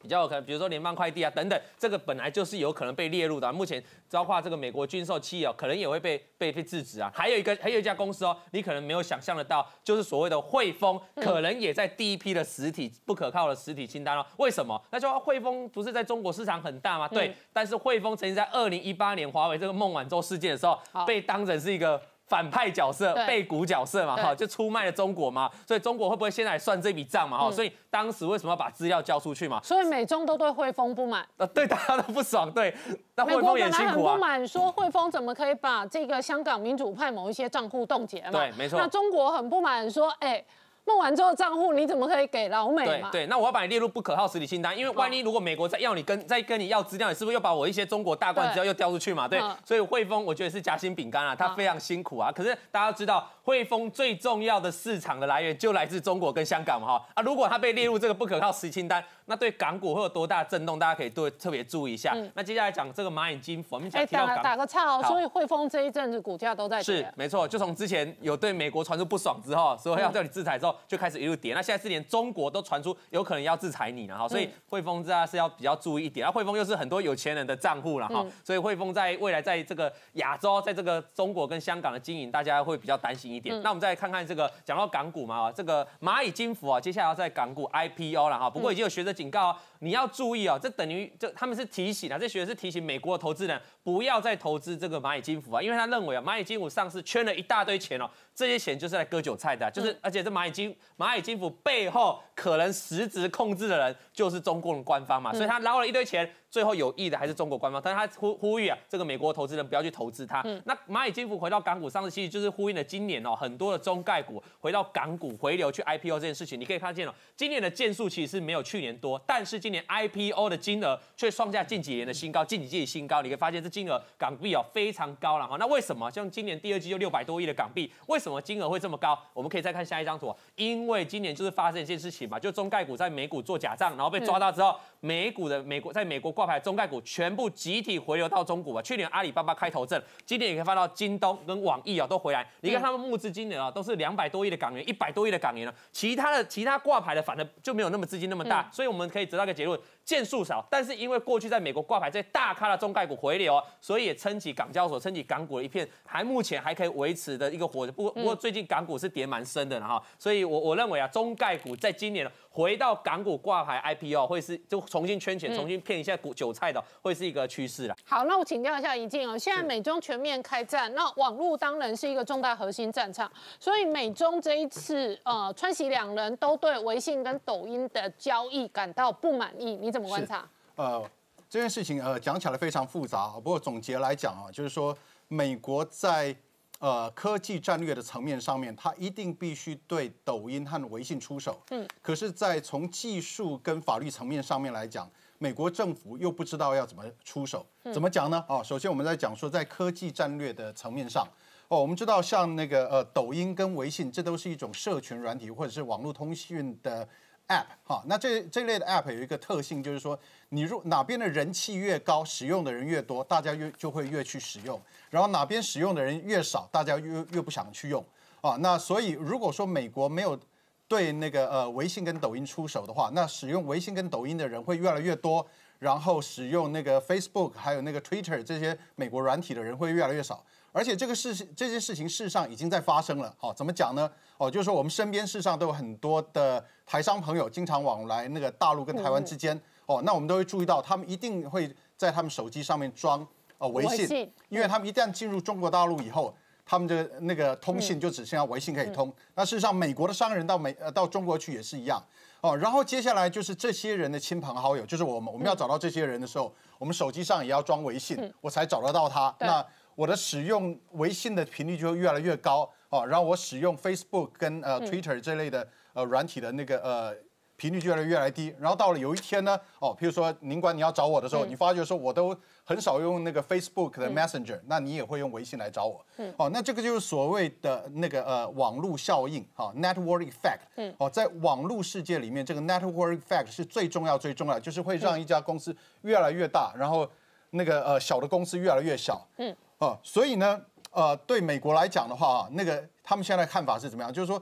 [0.00, 3.52] 比较有可能，比如说联邦快递啊等等，这个本来就是有可能被列入的。
[3.52, 7.10] 目前包括这个美国军售企业哦，可能也会被被被制止啊。
[7.14, 14.24] 还有一个，还有一家公司哦，你可能没有想象得到，就是所谓的汇丰，可能也在第一批的实体不可靠的实体清单哦。
[14.38, 14.80] 为什么？
[14.90, 17.06] 那就汇丰不是在中国市场很大吗？
[17.08, 17.34] 对。
[17.52, 22.00] 但是汇丰曾经在二零一八年华为这个孟晚舟事件的时候，被当成是一个。
[22.30, 29.60] 反派角色、背骨角色嘛，哈，就出卖了中国嘛，所以中国会不会现在算这笔账嘛，哈，所以当时为什么要把资料交出去嘛？
[29.64, 32.72] 所以美中都对汇丰不满，呃，对大家都不爽，对，
[33.16, 34.14] 那汇丰也辛苦啊。
[34.14, 38.30] 不满说汇丰怎么可以把这个香港民主派某一些账户冻结嘛？
[38.30, 38.78] 对，没错。
[38.78, 40.44] 那中国很不满说，哎。
[40.86, 49.28] 弄完之后账户你怎么可以给老美对对，那我要把你列入不可靠实体清单，因为万一如果美国再要你跟再跟你要资料，你是不是又把我一些中国大罐资料又调出去嘛？
[49.28, 52.32] 对，所以汇丰我觉得是夹心饼干啊，他非常辛苦啊。
[52.32, 59.04] 可是大家知道汇丰最重要的市场的来源就来自中国跟香港嘛哈啊，如果它被列入这个不可靠实体清单。
[59.26, 60.76] 那对港股会有多大震动？
[60.76, 62.16] 大家可以多特别注意一下。
[62.34, 66.96] 那接下来讲这个蚂蚁金服，我们讲提到打打个岔哦，所以汇丰这一阵子股价都在跌。
[66.96, 71.54] 是没错，就从之前有对美国传出不爽之后，所以要叫你制裁之后，就开始一路跌。
[71.54, 76.26] 那现在是连中国都传出有可能要制裁你了哈，所以汇丰这是要比较注意一点。
[76.26, 83.60] 那汇丰又是很多有钱人的账户了哈，所以汇丰在未来在这个亚洲，在这个中国跟香港的经营，大家会比较担心一点。
[83.62, 88.48] 那我们再看看这个讲到港股嘛，这个蚂蚁金服啊，接下来要在港股 IPO 了哈。
[88.48, 89.56] 不过已经有学者警告。
[89.82, 106.28] 你要注意哦，这等于这他们是提醒啊，这学者是提醒美国的投资人不要再投资这个蚂蚁金服啊，因为他认为啊，蚂蚁金服上市圈了一大堆钱哦，这些钱就是来割韭菜的，就是而且这蚂蚁金蚂蚁金服背后可能实质控制的人就是中共的官方嘛，所以他捞了一堆钱。
[106.50, 110.44] 最后有益的还是中国官方，但是他呼呼吁啊，这个美国投资人不要去投资它。
[110.64, 116.58] 那蚂蚁金服回到港股上市，其实就是呼应了今年哦，很多的中概股回到港股回流去 IPO 这件事情。
[116.60, 123.22] 你可以看见哦，今年的件数其实是没有去年多，但是今年 IPO 的金额却创下近几年的新高，近几季新高。
[123.22, 125.56] 你可以发现这金额港币哦非常高了哈。
[125.56, 129.18] 那为什么像今年第二季就六百多亿的港币，为什么金额会这么高？
[129.32, 134.76] 我们可以再看下一张图，因为今年就是发生一件事情嘛，就中概股在美股做假账，然后被抓到之后。
[135.02, 138.82] 美股的美国在美国挂牌中概股全部集体回流到中股啊！
[138.82, 142.46] 去年阿里巴巴开头阵，今年也可以看到京东跟网易啊都回来。
[142.60, 145.74] 你看他们募资金额啊都是两百多亿的港元，一百多亿的港元了。
[145.90, 149.80] 其他的其他挂牌的反而就没有那么资金那么大，所以我们可以得到一个结论。
[150.16, 157.86] 件数少，但是因为过去在美国挂牌这些大咖的中概股回流，所以也撑起港交所、撑起港股的一片，还目前还可以维持的一个活。
[157.88, 167.96] 不过不过最近港股是跌蛮深的哈，所以我我认为啊，中概股在今年回到港股挂牌 IPO 会是就重新圈钱、重新骗一下股韭菜的，会是一个趋势了。
[168.04, 180.00] 好，那我请教一下怡静哦，现在美中全面开战，那网络当然是一个重大核心战场，所以美中这一次呃，川西两人都对微信跟抖音的交易感到不满意，你怎么？
[180.00, 180.48] 怎么观察？
[180.74, 181.08] 呃，
[181.48, 184.96] 这件事情呃讲起来非常复杂，不过总结来讲啊，就是说
[185.28, 186.34] 美国在
[186.80, 191.62] 呃科技战略的层面上面，它一定必须对抖音和微信出手。
[191.70, 197.64] 嗯，可是，在从技术跟法律层面上面来讲，美国政府又不知道要怎么出手。
[197.92, 198.44] 怎么讲呢？
[198.48, 201.24] 哦，首先我们在讲说，在科技战略的层面上，
[201.68, 207.08] 哦，我们知道像那个呃抖音跟微信，这都是一种社群软体或者是网络通讯的。
[207.50, 210.16] App 哈，那这这类的 App 有一个特性，就是说，
[210.50, 214.78] 你如哪边的人气越高，使用的人越多，大家越就会越去使用；
[215.10, 218.04] 然后哪边使用的人越少，大家越越不想去用
[218.40, 218.56] 啊。
[218.60, 220.38] 那所以如果说美国没有
[220.86, 225.44] 对那个呃微信跟抖音出手的话，那使用微信跟抖音的人会越来越多，
[225.80, 230.44] 然后使用那个 Facebook 还有那个 Twitter 这些美国软体的人会越来越少。
[230.72, 233.34] 而且这个事这件事情事实上已经在发生了。
[233.38, 234.10] 好，怎么讲呢？
[234.36, 236.64] 哦，就是说我们身边事实上都有很多的。
[236.86, 239.56] 台商朋友经常往来那个大陆跟台湾之间，
[239.86, 243.24] 哦，那我们都会注意到，他们一定会在他们手机上面装
[243.58, 246.34] 呃微信，因为他们一旦进入中国大陆以后，
[246.66, 249.12] 他们的那个通信就只剩下微信可以通。
[249.36, 252.04] 那事实上，美国的商人到美呃到中国去也是一样，
[252.40, 259.32] 哦，然后接下来就是这些人的亲朋好友，就是我们我们要找到这些人的时候，我们手机上也要装微信，我才找得到他。
[259.38, 259.64] 那
[260.00, 267.14] 我的使用微信的频率就会越来越高哦，然后我使用 Facebook 跟呃 Twitter 这类的呃软体的那个呃。
[267.60, 272.34] 频率就越来越来低，然后到了有一天呢，哦，譬如说您管你要找我的时候，你发觉说我都
[272.64, 276.02] 很少用那个 Facebook 的 Messenger，那你也会用微信来找我，
[276.38, 287.06] 哦，那这个就是所谓的那个呃网络效应，哈，network effect，哦，在网络世界里面，这个 network effect 是最重要最重要，就是会让一家公司越来越大，然后
[287.50, 290.60] 那个呃小的公司越来越小，嗯，哦，所以呢，
[290.92, 294.10] 呃，对美国来讲的话啊，那个他们现在看法是怎么样？
[294.12, 294.40] 就是说。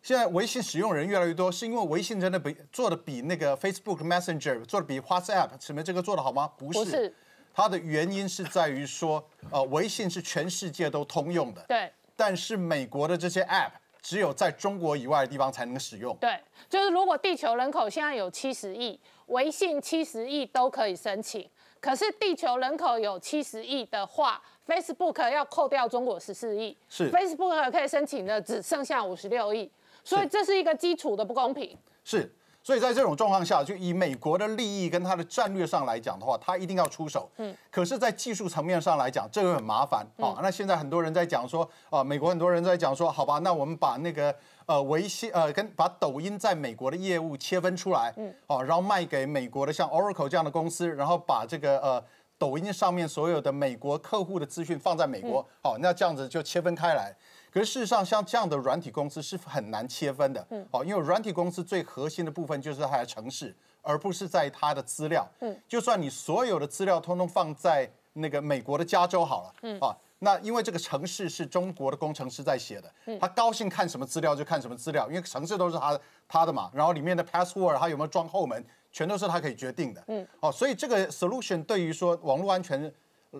[0.00, 6.50] 现在微信使用人越来越多，是因为微信真的比做的比那个 Facebook Messenger 做的比 WhatsApp 什么这个做的好吗？
[6.56, 7.14] 不是，不是，
[7.52, 16.40] 它的原因是在于说，呃，微信是全世界都通用的，对，但是美国的这些 App 只有在中国以外的地方才能使用，对，
[16.70, 21.46] 就是如果地球人口现在有七十亿，微信七十亿都可以申请，
[21.80, 29.70] 可是地球人口有七十亿的话，Facebook 要扣掉中国十四亿，是，Facebook 可以申请的只剩下五十六亿。
[30.04, 31.76] 所以这是一个基础的不公平。
[32.02, 37.30] 是，所以在这种状况下，就以美国的利益跟它的战略上来讲的话，它一定要出手。
[37.36, 37.54] 嗯。
[37.70, 40.40] 可是，在技术层面上来讲，这个很麻烦啊。
[40.42, 44.34] 那现在很多人在讲说，啊，美国很多人在讲说，好吧，那我们把那个
[44.68, 52.04] 呃维系呃跟把抖音在美国的业务切分出来，嗯，哦，然后卖给美国的像 Oracle 这样的公司，然后把这个呃
[52.36, 57.16] 抖音上面所有的美国客户的资讯放在美国，好，那这样子就切分开来。
[57.50, 82.92] 可是事实上，像这样的软体公司是很难切分的，嗯，哦，因为软体公司最核心的部分就是它的城市，而不是在它的资料，嗯，就算你所有的资料通通放在那个美国的加州好了，嗯，啊，那因为这个城市是中国的工程师在写的，嗯，他高兴看什么资料就看什么资料，因为城市都是他他的嘛，然后里面的 password 他有没有装后门，全都是他可以决定的，嗯，哦，所以这个 solution 对于说网络安全，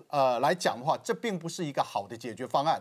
[0.09, 2.81] 呃来讲的话，这并不是一个好的解决方案。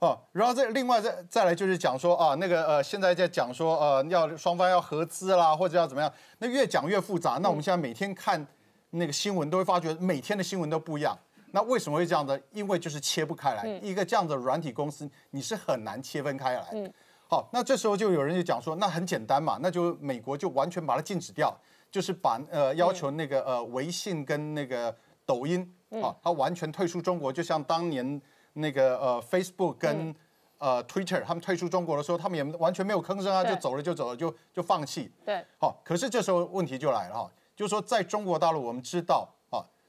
[0.00, 7.38] 哦，然后再另外再再来就是讲说啊，那个呃，现在在讲说呃，要双方要合资啦，或者要怎么样，那越讲越复杂。
[7.40, 8.44] 那我们现在每天看
[8.90, 11.16] 那个新闻，都会发觉每天的新闻都不一样。
[11.52, 12.40] 那为什么会这样的？
[12.50, 16.66] 因为就是切不开来，一个这样的软体公司，你是很难切分开来。
[16.72, 16.92] 嗯。
[17.28, 21.56] 好，那这时候就有人就讲说，那很简单嘛，那就美国就完全把它禁止掉，
[21.90, 24.92] 就是把呃要求那个呃微信跟那个
[25.24, 28.20] 抖音啊，它完全退出中国，就像当年。
[28.54, 30.14] 那个呃，Facebook 跟
[30.58, 35.10] 呃 Twitter，他们退出中国的时候，他们也完全没有吭声啊，就走了就走了，就就放弃。
[35.24, 35.42] 对。
[35.58, 39.41] 好，可是这时候问题就来了哈，就是说在中国大陆，我们知道啊，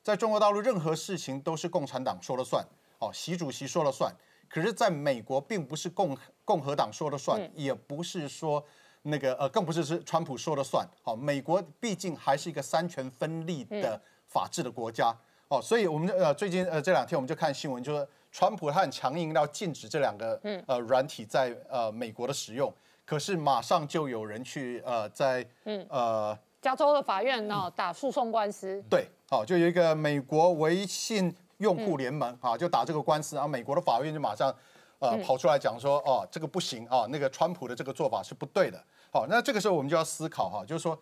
[0.04, 2.64] 在中国大陆任何事情都是共产党说了算，
[3.00, 4.14] 哦，习主席说了算。
[4.50, 8.64] 可是在美国，并不是共共和党说了算，也不是说
[9.04, 10.88] 那个呃，更不是是川普说了算。
[11.02, 15.16] 好，美国毕竟还是一个三权分立的法治的国家。
[15.48, 18.08] 哦，所以我们呃最近呃这两天我们就看新闻，就是。
[18.36, 22.74] 川普他很强硬，要禁止这两个呃软体在呃美国的使用，
[23.06, 25.48] 可是马上就有人去呃在
[25.88, 28.82] 呃加州的法院呢打诉讼官司。
[28.90, 34.56] 对，好，就有一个美国微信用户联盟啊，就打这个官司，然后美国的法院就马上
[35.00, 38.82] 呃跑出来讲说，哦，这个不行啊，那个川普的这个做法是不对的。
[39.12, 40.98] 好，那这个时候我们就要思考哈，就是说，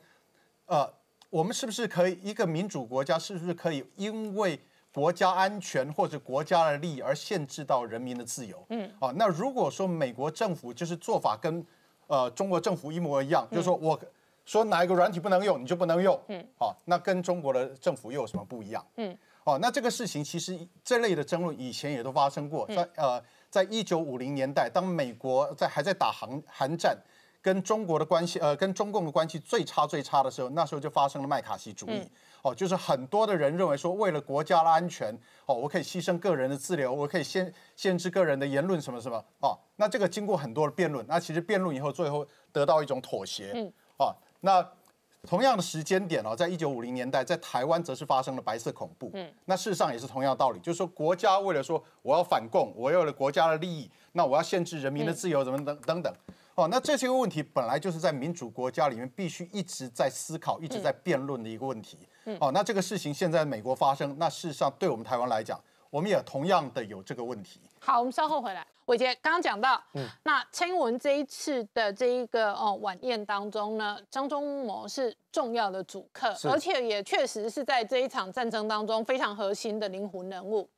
[0.65, 0.91] 呃，
[1.29, 4.59] 我们是不是可以一个民主国家，是不是可以因为
[4.91, 11.63] 国家安全或者国家的利益而限制到人民的自由，嗯，啊，那如果说美国政府就是做法跟，
[12.07, 13.97] 呃，中国政府一模一样，就是说我
[14.51, 18.85] 说哪一个软体不能用，你就不能用，嗯，好，那跟中国的政府又有什么不一样？
[18.97, 26.97] 嗯，哦，那这个事情其实这类的争论以前也都发生过，在呃，在一九五零年代，当美国在还在打韩韩战。
[27.43, 32.07] 跟中国的关系，呃，跟中共的关系最差最差的时候，那时候就发生了麦卡锡主义。
[32.43, 35.11] 哦，就是很多的人认为说，为了国家的安全，
[35.47, 39.17] 哦，我可以牺牲个人的自由，我可以限限制个人的言论什么什么。
[39.39, 43.53] 哦，那这个经过很多的辩论，那其实辩论以后，最后得到一种妥协。
[43.55, 43.73] 嗯。
[43.97, 44.67] 哦，那
[45.27, 49.11] 同样的时间点哦，在一九五零年代，在台湾则是发生了白色恐怖。
[49.13, 49.31] 嗯。
[49.45, 56.13] 那事实上也是同样道理，就是说国家为了说我要反共，我有了国家的利益，那我要限制人民的自由，怎么等等等。
[56.55, 61.97] 哦，那这些个问题本来就是在民主国家里面必须一直在思考、一直在辩论的一个问题。
[62.39, 67.61] 哦，那这个事情现在美国发生，那事实上对我们台湾来讲，我们也同样的有这个问题。
[67.79, 68.65] 好，我们稍后回来。
[68.91, 80.69] 伟杰刚刚讲到，嗯，那蔡英文这一次的这一个哦晚宴当中呢，张忠谋是重要的主客，而且也确实是在这一场战争当中非常核心的灵魂人物。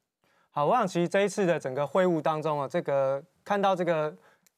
[0.51, 4.15] 好，我想其实这一次的整个会晤当中啊，这个看到这个。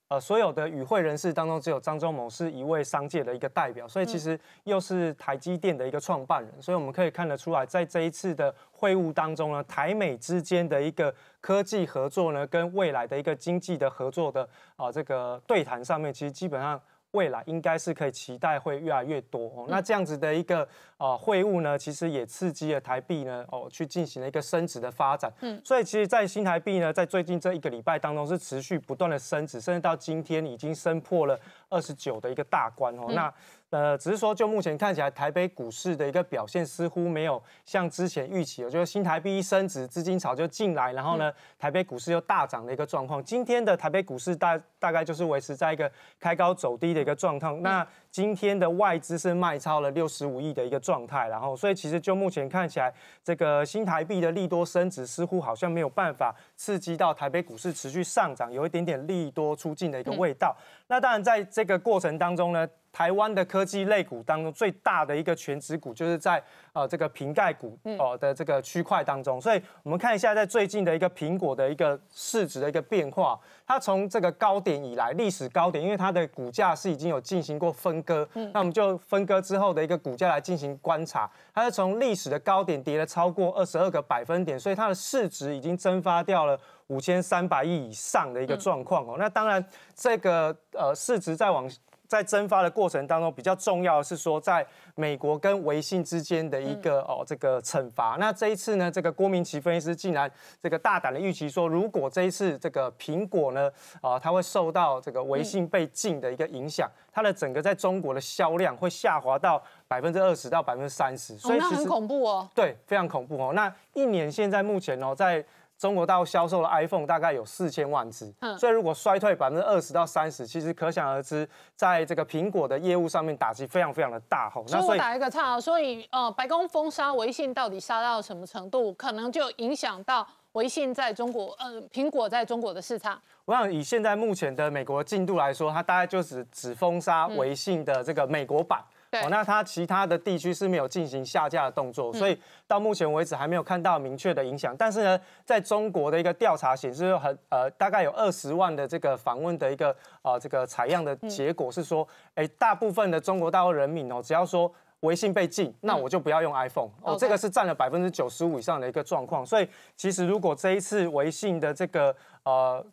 [0.08, 16.80] 呃，所有的与会人士当中，只有张忠谋是一位商界的一个代表，所以其实又是台积电的一个创办人，所以我们可以看得出来，在这一次的会晤当中呢，台美之间的一个科技合作呢，跟未来的一个经济的合作的啊这个对谈上面，其实基本上。
[17.16, 19.66] 未来应该是可以期待会越来越多哦。
[19.70, 25.32] 那这样子的一个呃会晤呢，其实也刺激了台币呢哦去进行了一个升值的发展。
[25.40, 31.40] 嗯，所以其实，在新台币呢，在最近这一个礼拜当中是持续不断的升值，甚至到今天已经升破了
[31.76, 33.08] 二十九的一个大关哦。
[33.10, 33.34] 那
[33.72, 43.22] 呃，只是说，就目前看起来，台北股市的一个表现似乎没有像之前预期，就是新台币一升值，资金潮就进来，然后呢，台北股市又大涨的一个状况。
[43.22, 47.62] 今天的台北股市大大概就是维持在一个开高走低的一个状况。
[47.62, 47.86] 那
[48.16, 52.90] 今天的外资是卖超了六十五亿的一个状态，然后，所以其实就目前看起来，
[53.22, 60.56] 这个新台币的利多升值似乎好像没有办法刺激到台北股市持续上涨，有一点点利多出尽的一个味道。
[60.88, 62.66] 那当然，在这个过程当中呢。
[62.96, 66.42] 台湾的科技类股当中最大的一个全指股，就是在
[66.72, 73.38] 呃这个瓶盖股哦的这个区块当中，所以我们看一下在最近的一个苹果的一个市值的一个变化，
[73.68, 89.18] 它从这个高点以来历史高点，因为它的股价是已经有进行过分割，那我们就分割之后的一个股价来进行观察，它是从历史的高点跌了超过二十二个百分点，所以它的市值已经蒸发掉了五千三百亿以上的一个状况哦。
[89.20, 89.62] 那当然
[89.94, 91.70] 这个呃市值再往。
[92.08, 98.18] 在蒸发的过程当中，比较重要的是说，在美国跟微信之间的一个哦这个惩罚。
[98.20, 100.30] 那这一次呢，这个郭明奇分析师竟然
[100.62, 111.38] 这个大胆的预期说，如果这一次这个苹果呢啊，它会受到这个微信被禁的一个影响，它的整个在中国的销量会下滑到百分之二十到百分之三十。
[111.38, 112.50] 所以那很恐怖哦。
[112.54, 113.54] 对，非常恐怖哦。
[113.54, 115.44] 那一年现在目前哦在。
[115.78, 124.50] 中国大陆销售的 iPhone 大概有四千万只，所以如果衰退百分之二十到三十，其实可想而知，在这个苹果的业务上面打击非常非常的大。
[124.50, 133.22] 吼，那我打一个岔，所以呃，白宫封杀微信到底杀到什么程度，可能就影响到微信在中国，呃，苹果在中国的市场。
[133.44, 138.82] 我想以现在目前的美国进度来说，它大概就是只封杀微信的这个美国版。
[139.24, 142.38] 哦，那它其他的地区是没有进行下架的动作，所以
[142.68, 144.76] 到目前为止还没有看到明确的影响。
[144.78, 159.46] 但是呢，在中国的一个调查显示，很呃，大概有二十万的这个访问的一个呃这个采样的结果是说，哎，大部分的中国大陆人民哦，只要说微信被禁，那我就不要用 iPhone 哦，这个是占了百分之九十五以上的一个状况。
[159.46, 162.86] 所以其实如果这一次微信的这个呃。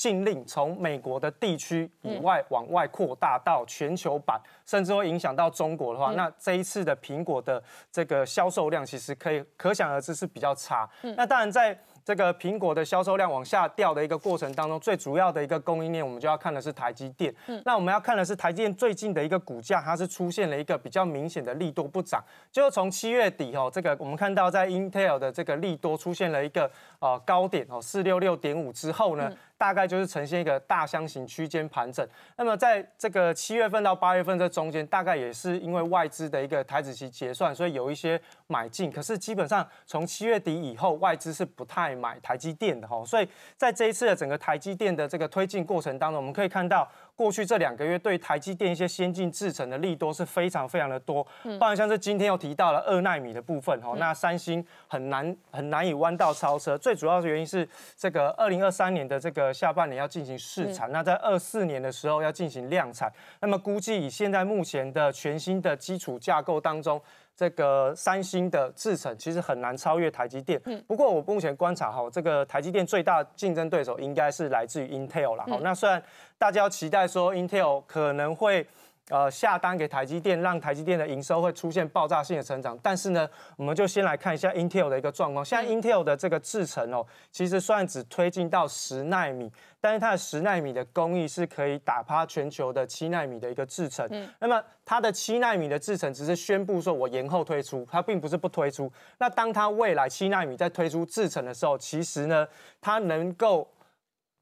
[0.00, 10.88] 禁令从美国的地区以外往外扩大到全球版，甚至会影响到中国的话，那这一次的苹果的这个销售量其实可以可想而知是比较差。
[11.02, 11.78] 那当然在。
[12.02, 17.32] 这个苹果的销售量往下掉的一个过程当中，最主要的一个供应链，我们就要看的是台积电。
[17.46, 22.24] 嗯，那我们要看的是台积电最近的一个股价，它是出现了一个比较明显的利多不涨。
[22.50, 26.68] 就是从七月底哦，这个我们看到在 Intel 的这个利多出现了一个
[27.00, 32.06] 呃高点哦，四六六点五之后呢，大概就是呈现一个大箱型区间盘整。
[32.36, 38.90] 那么在这个七月份到八月份这中间，大概也是因为外资的一个台子期结算，所以有一些买进。
[38.90, 41.90] 可是基本上从七月底以后，外资是不太。
[41.90, 46.88] 买台积电的哈，所以在这一次的整个台积电的这个推进过程当中，我们可以看到。
[47.20, 51.22] 过去这两个月对台积电一些先进制程的利多是非常非常的多，
[51.58, 66.98] 包含像是今天又提到了二纳米的部分哈，那三星很难很难以弯道超车，最主要的原因是这个二零二三年的这个下半年要进行试产，那在二四年的时候要进行量产，那么估计以现在目前的全新的基础架构当中，
[67.40, 70.60] 这个三星的制程其实很难超越台积电。
[70.86, 76.02] 不过我目前观察哈，这个台积电最大竞争对手应该是来自于 Intel 了哈，那虽然。
[76.40, 78.66] 大家要期待说，Intel 可能会
[79.10, 82.78] 呃下单给台积电，让台积电的营收会出现爆炸性的成长。
[82.82, 85.44] 但是呢，我们就先来看一下 Intel 的一个状况。
[85.44, 94.08] 现在 Intel 的这个制程哦，其实虽然只推进到十纳米，但是它的十纳米的工艺是可以打趴全球的七纳米的一个制程。
[94.10, 94.26] 嗯。
[94.38, 98.90] 那么它的七纳米的制程只是宣布说我延后推出，它并不是不推出。
[99.18, 102.46] 那当它未来七纳米在推出制程的时候，其实呢，
[102.80, 103.68] 它能够。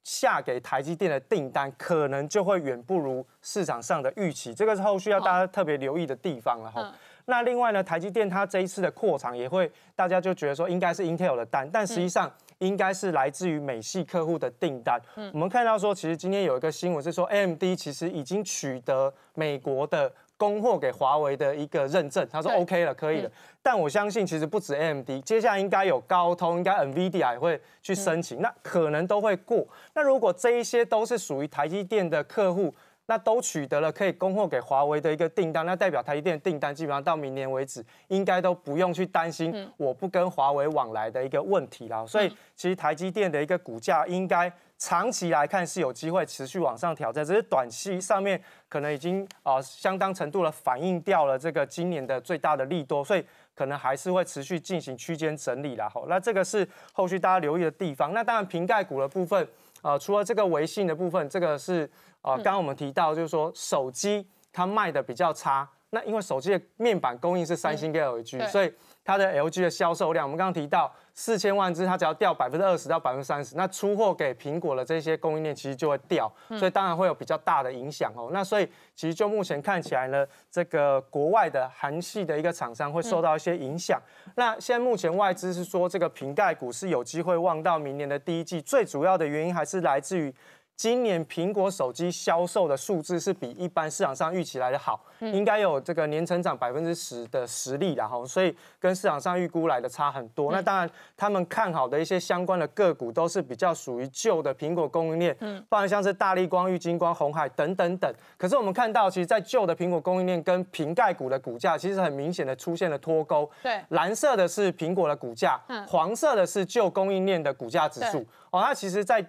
[0.05, 6.94] 下给台积电的订单可能就会远不如市场上的预期，这个是后续要大家特别留意的地方了哈。
[7.26, 14.99] 那另外呢，台积电它这一次的扩厂也会，大家就觉得说应该是 Intel 的单，但实际上应该是来自于美系客户的订单。
[15.32, 20.12] 我们看到说，其实今天有一个新闻是说，AMD 其实已经取得美国的。
[20.39, 23.30] 供货给华为的一个认证，他说 OK 了，可以了。
[23.61, 29.66] 但我相信其实不止 AMD，接下来应该有高通，应该 NVIDIA 也会去申请，那可能都会过。
[29.95, 32.72] 那如果这一些都是属于台积电的客户，
[33.07, 42.07] 那都取得了可以供货给华为的一个订单，那代表台积电订单基本上到明年为止，应该都不用去担心我不跟华为往来的一个问题了。
[42.07, 44.51] 所以其实台积电的一个股价应该。
[44.79, 53.26] 长期来看是有机会持续往上挑战，只是短期上面可能已经啊相当程度的反映掉了这个今年的最大的利多，所以
[53.57, 55.89] 可能还是会持续进行区间整理啦。
[55.89, 58.14] 好，那这个是后续大家留意的地方。
[58.14, 59.47] 那当然瓶盖股的部分，
[59.83, 61.85] 呃，除了这个微信的部分，这个是
[62.22, 68.72] 啊刚刚我们提到就是说手机它卖的比较差，那因为手机的面板供应是三星跟 LG，所以。
[69.05, 78.31] 它的 LG 的销售量，我们刚刚提到四千万只，它只要掉百分之二十到百分之三十，那出货给苹果的这些供应链其实就会掉，所以当然会有比较大的影响哦。
[78.33, 78.64] 那所以
[78.95, 84.01] 其实就目前看起来呢，这个国外的韩系的一个厂商会受到一些影响。
[84.37, 90.33] 那现在目前外资是说，这个瓶盖股是有机会望到明年的第一季，最主要的原因还是来自于。
[90.79, 100.53] 今年苹果手机销售的数字是比一般市场上预期来的好，应该有这个年成长百分之十的实力然后所以跟市场上预估来的差很多。
[100.53, 108.14] 那当然，他们看好的一些相关的个股都是比较属于旧的苹果供应链，嗯，包含像是大力光、玉金光、红海等等等。
[108.37, 113.51] 可是我们看到，其实，在旧的苹果供应链跟瓶盖股的股价，其实很明显的出现了脱钩。
[113.64, 118.24] 对，蓝色的是苹果的股价，黄色的是旧供应链的股价指数。
[118.53, 119.20] 哦，它其实，在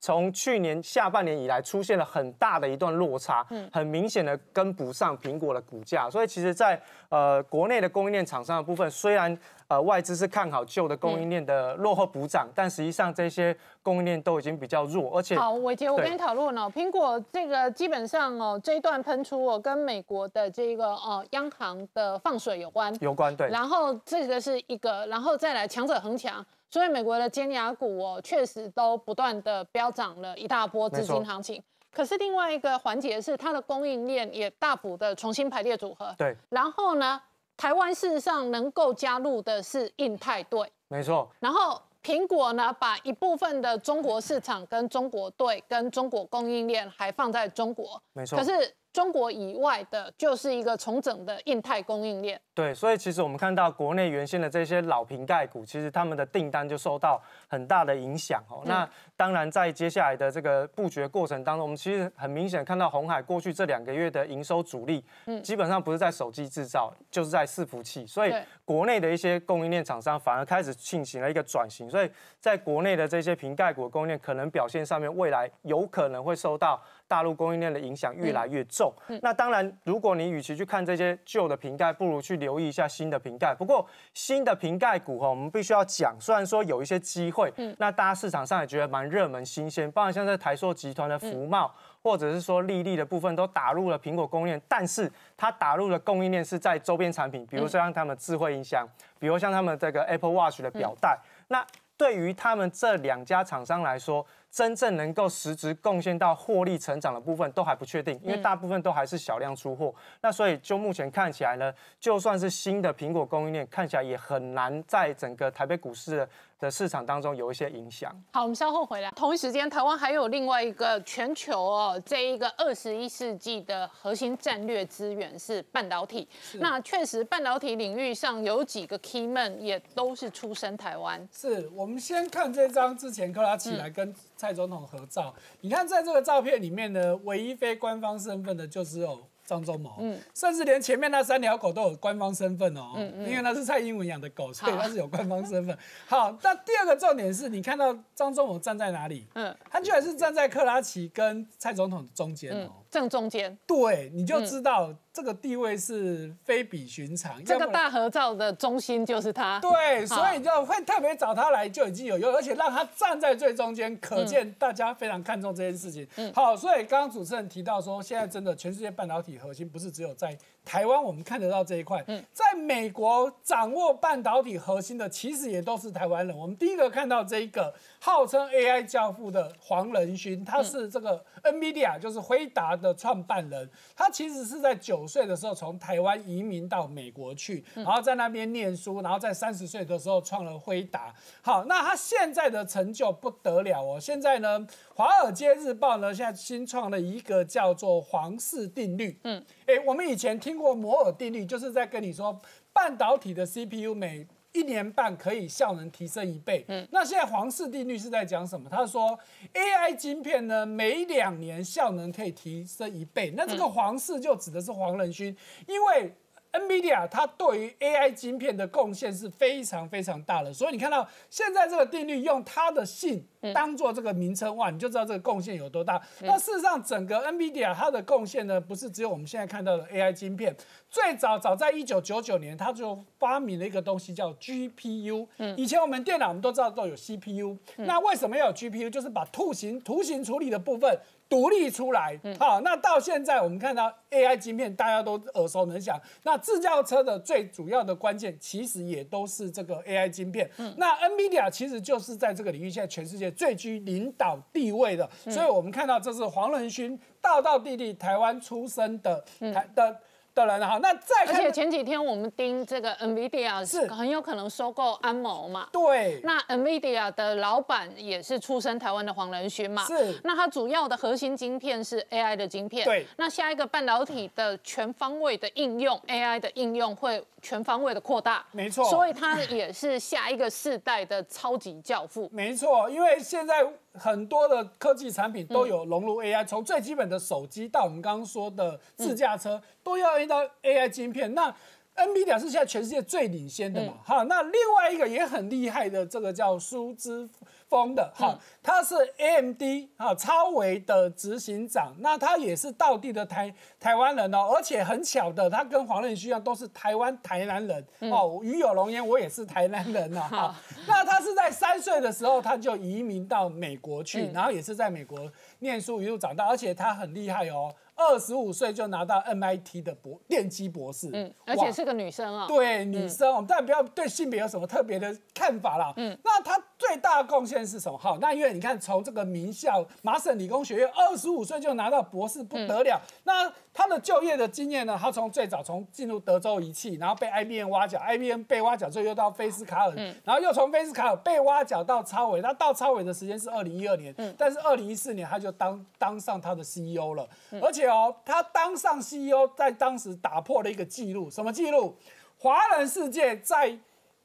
[0.00, 9.36] 从去年下半年以来，出现了很大的一段落差，嗯，很明显的跟不上苹果的股价，所以其实，在呃国内的供应链厂商的部分，虽然
[9.66, 26.44] 呃外资是看好旧的供应链的落后补涨，但实际上这些供应链都已经比较弱，而且好，伟杰，我跟你讨论哦，苹果这个基本上哦这一段喷出哦，跟美国的这个哦央行的放水有关，有关对，然后这个是一个，然后再来强者恒强。
[26.70, 31.62] 所以美国的尖牙股哦，确实都不断的飙涨了一大波资金行情。
[31.90, 36.14] 可是另外一个环节是，它的供应链也大幅的重新排列组合。
[36.18, 36.36] 对。
[36.50, 37.20] 然后呢，
[37.56, 40.70] 台湾事实上能够加入的是印太队。
[40.88, 41.28] 没错。
[41.40, 48.00] 然后苹果呢，把一部分的中国市场跟中国队跟中国供应链还放在中国。
[48.12, 48.38] 没错。
[48.38, 48.74] 可是。
[48.92, 52.40] 中国以外的，就是一个重整的印太供应链。
[52.54, 58.62] 对，所以其实我们看到国内原先的这些老瓶盖股，其实他们的订单就受到很大的影响哦。
[58.66, 68.04] 那当然，在接下来的这个布局过程当中，我们其实很明显看到红海过去这两个月的营收主力，嗯，基本上不是在手机制造，就是在伺服器。
[68.04, 68.34] 所以
[68.64, 71.88] 国内的一些供应链厂商反而开始进行了一个转型。
[71.88, 72.10] 所以
[72.40, 76.82] 在国内的这些瓶盖股供应链，可能表现上面未来有可能会受到。
[77.08, 78.92] 大陆供应链的影响越来越重，
[79.22, 83.54] 那当然，如果你与其去看这些旧的瓶盖，不如去留意一下新的瓶盖。
[83.54, 98.86] 不过，新的瓶盖股哈，我们必须要讲，虽然说有一些机会，那大家市场上也觉得蛮热门、新鲜，包括像在台塑集团的福茂，或者是说利利的部分，都打入了苹果供应链，但是它打入的供应链是在周边产品，比如说像他们智慧音箱，
[99.18, 104.26] 比如像他们这个 Apple Watch 的表带，那对于他们这两家厂商来说。
[104.50, 109.94] 真正能够实质贡献到获利成长的部分都还不确定，因为大部分都还是小量出货。
[110.22, 116.28] 那所以就目前看起来呢，就算是新的苹果供应链，看起来也很难在整个台北股市的
[116.60, 118.10] 的市场当中有一些影响。
[118.32, 119.10] 好，我们稍后回来。
[119.12, 126.26] 同一时间，台湾还有另外一个全球哦，这一个二十一世纪的核心战略资源是半导体。
[126.54, 131.28] 那确实，半导体领域上有几个 key man 也都是出身台湾。
[131.32, 134.12] 是我们先看这张之前克拉奇来跟。
[134.38, 145.76] 蔡总统合照，你看在这个照片里面呢，唯一非官方身份的就只有张忠谋，嗯，甚至连前面那三条狗都有官方身份哦，嗯嗯，因为那是蔡英文养的狗，所以它是有官方身份。
[146.06, 149.26] 好，那第二个重点是你看到张忠谋站在哪里？
[149.34, 153.58] 嗯，他居然是站在克拉奇跟蔡总统中间哦，正中间。
[153.66, 154.94] 对，你就知道。
[155.10, 157.44] 这个地位是非比寻常。
[157.44, 159.58] 这个大合照的中心就是他。
[159.58, 166.06] 对，所以就会特别找他来，就已经有用，而且让他站在最中间，可见大家非常看重这件事情。
[166.32, 172.04] 好，所以刚刚主持人提到说，现在真的全世界半导体核心不是只有在台湾，我们看得到这一块。
[172.30, 176.36] 在美国掌握半导体核心的，其实也都是台湾人。
[176.36, 183.66] 我们第一个看到这一个号称 AI 教父的黄仁勋，他是这个 NVIDIA，就是辉达的创办人，
[183.96, 191.14] 他其实是在九岁的时候从台湾移民到美国去，然后在那边念书，然后在三十岁的时候创了辉达。
[191.40, 194.60] 好，那他现在的成就不得了哦，现在呢，
[194.94, 199.18] 《华尔街日报》呢现在新创了一个叫做皇氏定律。
[199.24, 202.38] 嗯，哎，我们以前听过摩尔定律，就是在跟你说
[202.72, 206.64] 半导体的 CPU 每一年半可以效能提升一倍。
[206.68, 208.68] 嗯，那现在皇氏定律是在讲什么？
[208.68, 209.18] 他说
[209.52, 213.32] AI 晶片呢，每两年效能可以提升一倍。
[213.36, 215.36] 那这个皇氏就指的是黄仁勋，
[215.66, 216.14] 因为
[216.60, 220.52] NVIDIA 它对于 AI 晶片的贡献是非常非常大的。
[220.52, 223.26] 所以你看到现在这个定律用它的姓。
[223.54, 226.02] 当做这个名称哇，你就知道这个贡献有多大。
[226.22, 230.52] 那事实上，整个 NVIDIA 它的贡献呢，不是只有我们现在看到的 AI 晶片。
[230.90, 235.28] 最早早在一九九九年，它就发明了一个东西叫 GPU。
[235.36, 237.56] 嗯，以前我们电脑我们都知道都有 CPU。
[237.76, 238.90] 那为什么要有 GPU？
[238.90, 240.98] 就是把图形图形处理的部分
[241.28, 242.18] 独立出来。
[242.38, 246.00] 好，那到现在我们看到 AI 晶片，大家都耳熟能详。
[246.22, 250.50] 那自驾车的最主要的关键，其实也都是这个 AI 晶片。
[250.76, 253.30] 那 NVIDIA 其实就是在这个领域，现在全世界。
[253.30, 260.00] 最居领导地位的，所以我们看到这是黄仁勋道道地地台湾出生的台的。
[260.46, 265.68] 的人哈，那再而且前几天我们盯这个 Nvidia 是很有可能收购安谋嘛？
[265.72, 266.20] 对。
[266.24, 269.84] 那 Nvidia 的老板也是出身台湾的黄仁勋嘛？
[269.86, 270.18] 是。
[270.24, 272.84] 那它主要的核心晶片是 AI 的晶片。
[272.84, 273.06] 对。
[273.16, 278.44] 那下一个半导体的全方位的应用，AI 的应用会全方位的扩大。
[278.52, 278.84] 没错。
[278.88, 282.28] 所以它也是下一个世代的超级教父。
[282.32, 283.66] 没错，因为现在。
[283.98, 291.34] 很多的科技产品都有融入 AI，从最基本的手机到我们刚刚说的自驾车，都要用到 AI 晶片。
[291.34, 291.54] 那
[291.96, 293.94] NVIDIA 是现在全世界最领先的嘛？
[294.04, 297.28] 哈，那另外一个也很厉害的，这个叫苏之。
[297.68, 299.62] 风的哈，他是 AMD
[299.96, 308.40] 哈超维的执行长，那他也是道地的台台湾人哦，而且很巧的，他跟黄仁勋一样都是台湾台南人哦。
[308.42, 310.20] 与有龙焉，我也是台南人呐。
[310.20, 310.54] 哈，
[310.86, 315.30] 那他是在三岁的时候他就移民到美国去，然后也是在美国
[315.60, 317.74] 念书一路长大，而且他很厉害哦。
[318.00, 322.46] 二十五岁就拿到 MIT 的博电机博士，嗯，而且是个女生啊。
[322.46, 325.92] 对，女生，我们当然不要对性别有什么特别的看法啦。
[325.96, 327.98] 嗯，那她最大的贡献是什么？
[327.98, 333.00] 好，那因为你看，从这个名校麻省理工学院，二十五岁就拿到博士，不得了。
[333.24, 334.96] 那他的就业的经验呢？
[335.00, 342.40] 他从最早从进入德州仪器，然后被 IBM 挖角，IBM 被挖角之后又到菲斯卡尔，然后又从菲斯卡尔被挖角到超伟。
[342.40, 347.28] 那到超伟的时间是二零一二年，但是二零一四年他就当当上他的 CEO 了。
[347.62, 351.96] 而且哦，他当上 CEO 在当时打破了一个记录，什么记录？
[352.36, 353.78] 华人世界在。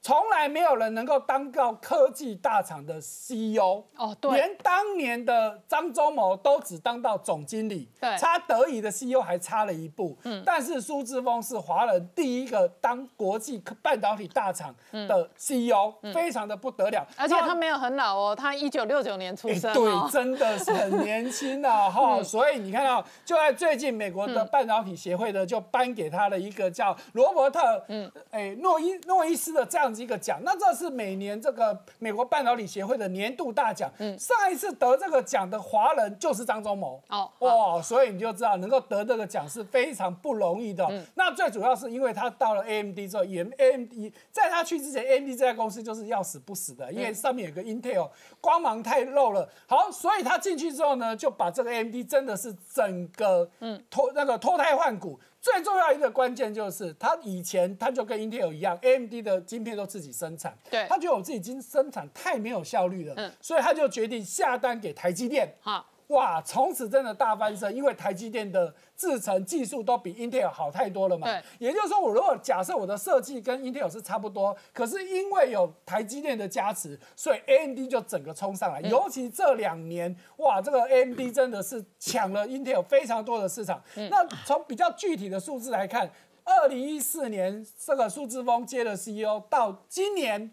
[0.05, 10.17] 从来没有人能够当到科技大厂的 CEO 哦，对，连当年的张忠谋都只当到总经理，对，差德仪的 CEO 还差了一步。
[10.23, 17.07] 嗯，但是苏志峰是华人第一个当国际半导体大厂的 CEO，非常的不得了。
[17.15, 22.21] 而且他没有很老哦，他一九六九年出生，对，真的是很年轻的 哈。
[22.21, 29.92] 所以你看到，就在最近，美国的半导体协会呢，就颁给他了一个叫罗伯特，嗯，哎，诺伊诺伊斯的这样。
[30.01, 33.91] 一个奖，那这是每年这个美国半导体协会的年度大奖。
[33.99, 37.01] 嗯，上一次得这个奖的华人就是张忠谋。
[37.09, 40.87] 哦，哇，所以你就知道能够得这个奖是非常不容易的。
[41.15, 43.91] 那最主要是因为他到了 AMD 之后，也 AMD
[44.31, 49.49] 在他去之前，AMD 这家公司就是要死不死的，因为上面有个 Intel，光芒太露了。
[49.67, 55.19] 好，所以他进去之后呢，就把这个 AMD 真的是整个嗯脱那个脱胎换骨。
[55.43, 65.85] 最重要一个关键就是，他以前他就跟 Intel 一样，AMD 的晶片都自己生产，对，他觉得我自己经生产太没有效率了，嗯，所以他就决定下单给台积电，好。
[66.07, 71.25] 哇，从此真的大翻身，因为台积电的制程技术都比 Intel 好太多了嘛。
[71.27, 78.81] 对，也就是说，我如果假设我的设计跟 Intel 是差不多，可是因为有台积电的加持，所以 AMD 就整个冲上来。
[78.81, 83.81] 尤其这两年，哇，这个 AMD 真的是抢了 Intel 非常多的市场。
[83.95, 86.11] 那从比较具体的数字来看，
[86.43, 90.51] 二零一四年这个苏志峰接了 CEO，到今年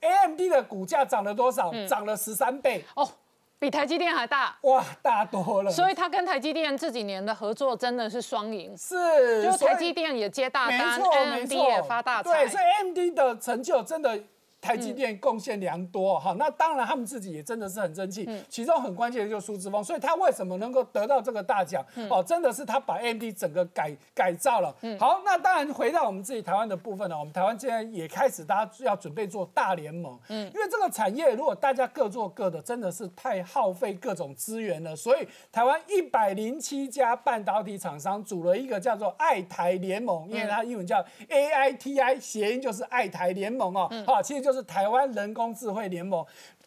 [0.00, 1.72] AMD 的股价涨了多少？
[1.88, 3.08] 涨了十三倍哦。
[3.58, 5.70] 比台积电还大哇，大多了。
[5.70, 12.30] 所以他跟台积电这几年的合作真的是双赢，是，就台积电也接大单，AMD 也发大财。
[12.30, 14.20] 对，所以 AMD 的成就真的。
[14.66, 16.34] 台积电贡献良多哈。
[16.38, 21.84] 那当然他们自己也真的是很争气，其中很关键的就是苏之峰，所以他为什么能够得到这个大奖？
[22.10, 24.74] 哦，真的是他把 AMD 整个改改造了。
[24.98, 46.24] 好，那当然回到我们自己台湾的部分呢，我们台湾现在也开始大家要准备做大联盟，嗯，因为这个产业如果大家各做各的，真的是太耗费各种资源了，所以台湾一百零七家半导体厂商组了一个叫做爱台联盟，因为它英文叫 AITI，谐音就是爱台联盟哦，好，其实就是是台湾人工智慧联盟。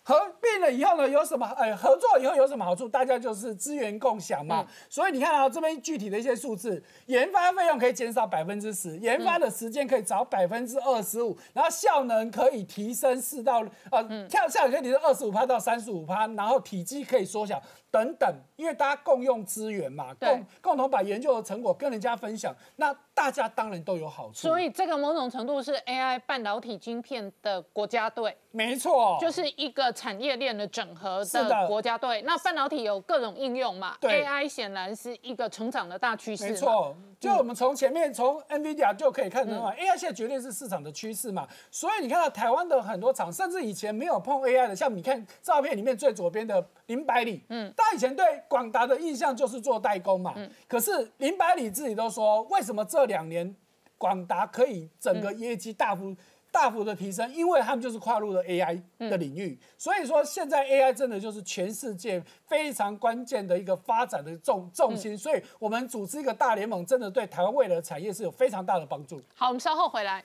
[0.10, 1.46] 合并了以后呢，有什么？
[1.56, 2.90] 呃，合作以后有什么好处？
[2.90, 4.66] 大家就是资源共享嘛。
[4.90, 17.62] 所以你看啊，这边具体的一些数字，研发费用可以减少百分之十，研发的时间可以早百分之二十五，然后效能可以提升四到呃，跳效能可以提升二十五趴到三十五趴，然后体积可以缩小。
[17.92, 24.48] 等等，因为大家共用资源嘛，共共同把研究的成果跟人家分享，那大家当然都有好处。
[24.48, 32.22] 所以这个某种程度是 AI 半导体晶片的国家队，没错，就是一个产业链的整合的国家队。
[32.22, 36.46] 那半导体有各种应用嘛，AI 显然是一个成长的大趋势。
[36.46, 41.46] 没错，就我们从前面从 NVIDIA 就可以看到嘛，AI 现在绝对是市场的趋势嘛。
[41.70, 47.74] 所以你看到台湾的很多厂，甚至以前没有碰 AI 的，像你看照片里面最左边的林百里，嗯。
[47.76, 53.54] 他以前对广达的印象就是做代工嘛，嗯可是林百里自己都说，为什么这两年
[53.98, 56.16] 广达可以整个业绩大幅
[56.52, 57.32] 大幅的提升？
[57.34, 69.22] 因为他们就是跨入了 AI 的领域，所以说现在 AI 真的就是全世界非常关键的一个发展的重重心，所以我们组织一个大联盟，真的对台湾未来的产业是有非常大的帮助。
[69.36, 70.24] 好，我们稍后回来。